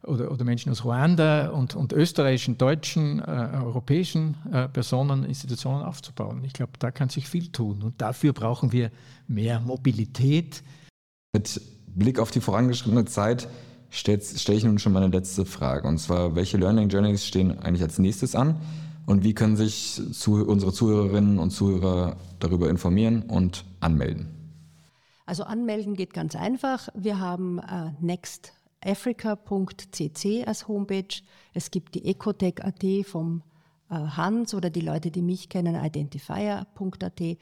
oder, 0.03 0.31
oder 0.31 0.43
Menschen 0.43 0.69
aus 0.69 0.83
Ruanda 0.83 1.49
und, 1.49 1.75
und 1.75 1.93
österreichischen, 1.93 2.57
deutschen, 2.57 3.19
äh, 3.19 3.23
europäischen 3.53 4.35
äh, 4.51 4.67
Personen, 4.67 5.23
Institutionen 5.23 5.83
aufzubauen. 5.83 6.43
Ich 6.43 6.51
glaube, 6.51 6.73
da 6.77 6.91
kann 6.91 7.07
sich 7.07 7.29
viel 7.29 7.47
tun 7.53 7.81
und 7.83 8.01
dafür 8.01 8.33
brauchen 8.33 8.73
wir 8.73 8.91
mehr 9.29 9.61
Mobilität. 9.61 10.61
Mit 11.33 11.61
Blick 11.87 12.19
auf 12.19 12.31
die 12.31 12.41
vorangeschrittene 12.41 13.05
Zeit 13.05 13.47
stelle 13.91 14.21
stell 14.21 14.57
ich 14.57 14.65
nun 14.65 14.79
schon 14.79 14.91
meine 14.91 15.07
letzte 15.07 15.45
Frage 15.45 15.87
und 15.87 15.99
zwar, 15.99 16.35
welche 16.35 16.57
Learning 16.57 16.89
Journeys 16.89 17.25
stehen 17.25 17.59
eigentlich 17.59 17.83
als 17.83 17.97
nächstes 17.97 18.35
an? 18.35 18.57
Und 19.05 19.23
wie 19.23 19.33
können 19.33 19.57
sich 19.57 20.01
unsere 20.25 20.71
Zuhörerinnen 20.71 21.39
und 21.39 21.51
Zuhörer 21.51 22.15
darüber 22.39 22.69
informieren 22.69 23.23
und 23.23 23.65
anmelden? 23.81 24.29
Also 25.25 25.43
anmelden 25.43 25.95
geht 25.95 26.13
ganz 26.13 26.35
einfach. 26.35 26.89
Wir 26.93 27.17
haben 27.19 27.57
äh, 27.59 27.91
nextafrica.cc 27.99 30.45
als 30.45 30.67
Homepage. 30.67 31.21
Es 31.53 31.71
gibt 31.71 31.95
die 31.95 32.05
ecotech.at 32.05 32.83
vom 33.05 33.41
äh, 33.89 33.95
Hans 33.95 34.53
oder 34.53 34.69
die 34.69 34.81
Leute, 34.81 35.09
die 35.11 35.21
mich 35.21 35.47
kennen, 35.49 35.75
identifier.at. 35.75 37.21
Äh, 37.21 37.37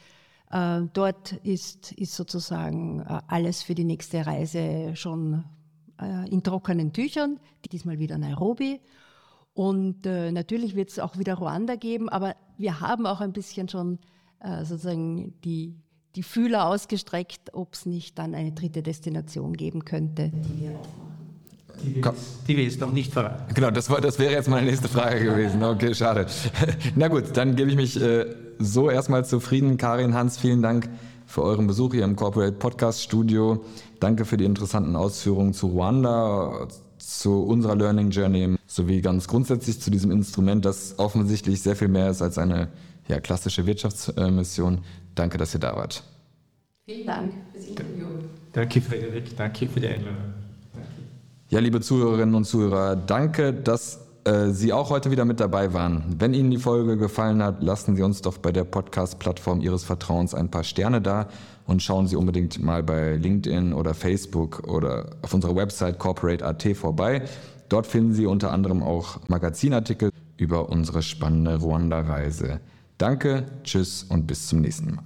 dort 0.94 1.32
ist, 1.44 1.92
ist 1.94 2.16
sozusagen 2.16 3.02
alles 3.02 3.64
für 3.64 3.74
die 3.76 3.86
nächste 3.86 4.26
Reise 4.26 4.96
schon 4.96 5.44
in 6.32 6.42
trockenen 6.42 6.94
Tüchern. 6.94 7.40
Diesmal 7.72 8.00
wieder 8.00 8.18
Nairobi. 8.18 8.80
Und 9.54 10.06
äh, 10.06 10.32
natürlich 10.32 10.76
wird 10.76 10.90
es 10.90 11.00
auch 11.00 11.18
wieder 11.18 11.36
Ruanda 11.36 11.76
geben, 11.76 12.10
aber 12.10 12.36
wir 12.58 12.80
haben 12.80 13.06
auch 13.06 13.20
ein 13.20 13.34
bisschen 13.34 13.68
schon 13.68 14.00
äh, 14.40 14.64
sozusagen 14.64 15.34
die, 15.44 15.76
die 16.16 16.24
Fühler 16.24 16.68
ausgestreckt, 16.68 17.54
ob 17.54 17.74
es 17.74 17.86
nicht 17.86 18.18
dann 18.18 18.34
eine 18.34 18.54
dritte 18.54 18.82
Destination 18.82 19.54
geben 19.54 19.84
könnte, 19.84 20.32
die 20.34 20.62
wir 20.62 20.72
auch 20.72 20.98
machen. 20.98 21.12
Die 22.48 22.58
wir, 22.58 22.64
jetzt 22.64 22.80
noch 22.80 22.92
nicht 22.92 23.12
verraten. 23.12 23.54
Genau, 23.54 23.72
das, 23.72 23.88
das 23.88 24.20
wäre 24.20 24.34
jetzt 24.34 24.48
meine 24.48 24.68
nächste 24.68 24.88
Frage 24.88 25.24
gewesen. 25.24 25.64
Okay, 25.64 25.94
schade. 25.96 26.28
Na 26.96 27.08
gut, 27.08 27.36
dann 27.36 27.56
gebe 27.56 27.72
ich 27.72 27.76
mich 27.76 28.00
äh, 28.00 28.26
so 28.60 28.90
erstmal 28.90 29.26
zufrieden. 29.26 29.78
Karin, 29.78 30.14
Hans, 30.14 30.38
vielen 30.38 30.62
Dank 30.62 30.90
für 31.26 31.42
euren 31.42 31.68
Besuch 31.68 31.94
hier 31.94 32.04
im 32.04 32.16
Corporate 32.16 32.54
Podcast 32.54 33.02
Studio. 33.02 33.66
Danke 34.00 34.26
für 34.26 34.38
die 34.38 34.46
interessanten 34.46 34.96
Ausführungen 34.96 35.54
zu 35.54 35.68
Ruanda, 35.68 36.68
zu 36.98 37.44
unserer 37.44 37.76
Learning 37.76 38.12
Journey 38.12 38.58
sowie 38.76 39.02
ganz 39.02 39.28
grundsätzlich 39.28 39.82
zu 39.82 39.92
diesem 39.92 40.12
Instrument, 40.12 40.64
das 40.64 40.98
offensichtlich 40.98 41.62
sehr 41.62 41.76
viel 41.76 41.90
mehr 41.90 42.10
ist 42.10 42.22
als 42.22 42.38
eine 42.38 42.70
ja, 43.08 43.20
klassische 43.20 43.66
Wirtschaftsmission. 43.66 44.80
Danke, 45.14 45.38
dass 45.38 45.54
ihr 45.54 45.60
da 45.60 45.76
wart. 45.76 46.04
Vielen 46.86 47.06
Dank 47.06 47.34
fürs 47.52 47.66
Interview. 47.66 48.06
Danke, 48.54 48.82
Frederik. 48.82 49.36
Danke 49.36 49.68
für 49.68 49.80
die 49.80 49.88
Einladung. 49.88 50.34
Ja, 51.50 51.60
liebe 51.60 51.82
Zuhörerinnen 51.82 52.34
und 52.34 52.46
Zuhörer, 52.46 52.96
danke, 52.96 53.52
dass 53.52 54.00
äh, 54.24 54.52
Sie 54.52 54.72
auch 54.72 54.90
heute 54.90 55.12
wieder 55.12 55.26
mit 55.26 55.42
dabei 55.42 55.74
waren. 55.74 56.04
Wenn 56.18 56.34
Ihnen 56.34 56.50
die 56.50 56.58
Folge 56.58 56.96
gefallen 56.96 57.44
hat, 57.44 57.62
lassen 57.62 57.98
Sie 57.98 58.04
uns 58.04 58.22
doch 58.22 58.38
bei 58.38 58.54
der 58.54 58.64
Podcast-Plattform 58.64 59.60
Ihres 59.60 59.84
Vertrauens 59.84 60.34
ein 60.34 60.50
paar 60.50 60.64
Sterne 60.64 61.02
da 61.02 61.28
und 61.66 61.84
schauen 61.84 62.08
Sie 62.08 62.16
unbedingt 62.16 62.62
mal 62.64 62.84
bei 62.84 63.18
LinkedIn 63.18 63.74
oder 63.74 63.94
Facebook 63.94 64.64
oder 64.68 65.08
auf 65.24 65.34
unserer 65.34 65.56
Website 65.58 66.00
corporate.at 66.00 66.78
vorbei. 66.78 67.24
Dort 67.72 67.88
finden 67.88 68.14
Sie 68.14 68.26
unter 68.26 68.52
anderem 68.52 68.84
auch 68.84 69.22
Magazinartikel 69.30 70.12
über 70.36 70.68
unsere 70.68 71.02
spannende 71.02 71.56
Ruanda-Reise. 71.56 72.60
Danke, 72.98 73.46
tschüss 73.64 74.04
und 74.04 74.28
bis 74.28 74.48
zum 74.48 74.60
nächsten 74.60 74.94
Mal. 74.96 75.06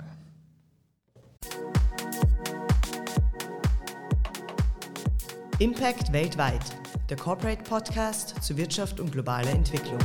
Impact 5.59 6.11
weltweit, 6.11 6.63
der 7.07 7.17
Corporate 7.17 7.61
Podcast 7.61 8.41
zu 8.41 8.57
Wirtschaft 8.57 8.99
und 8.99 9.11
globaler 9.11 9.51
Entwicklung. 9.51 9.99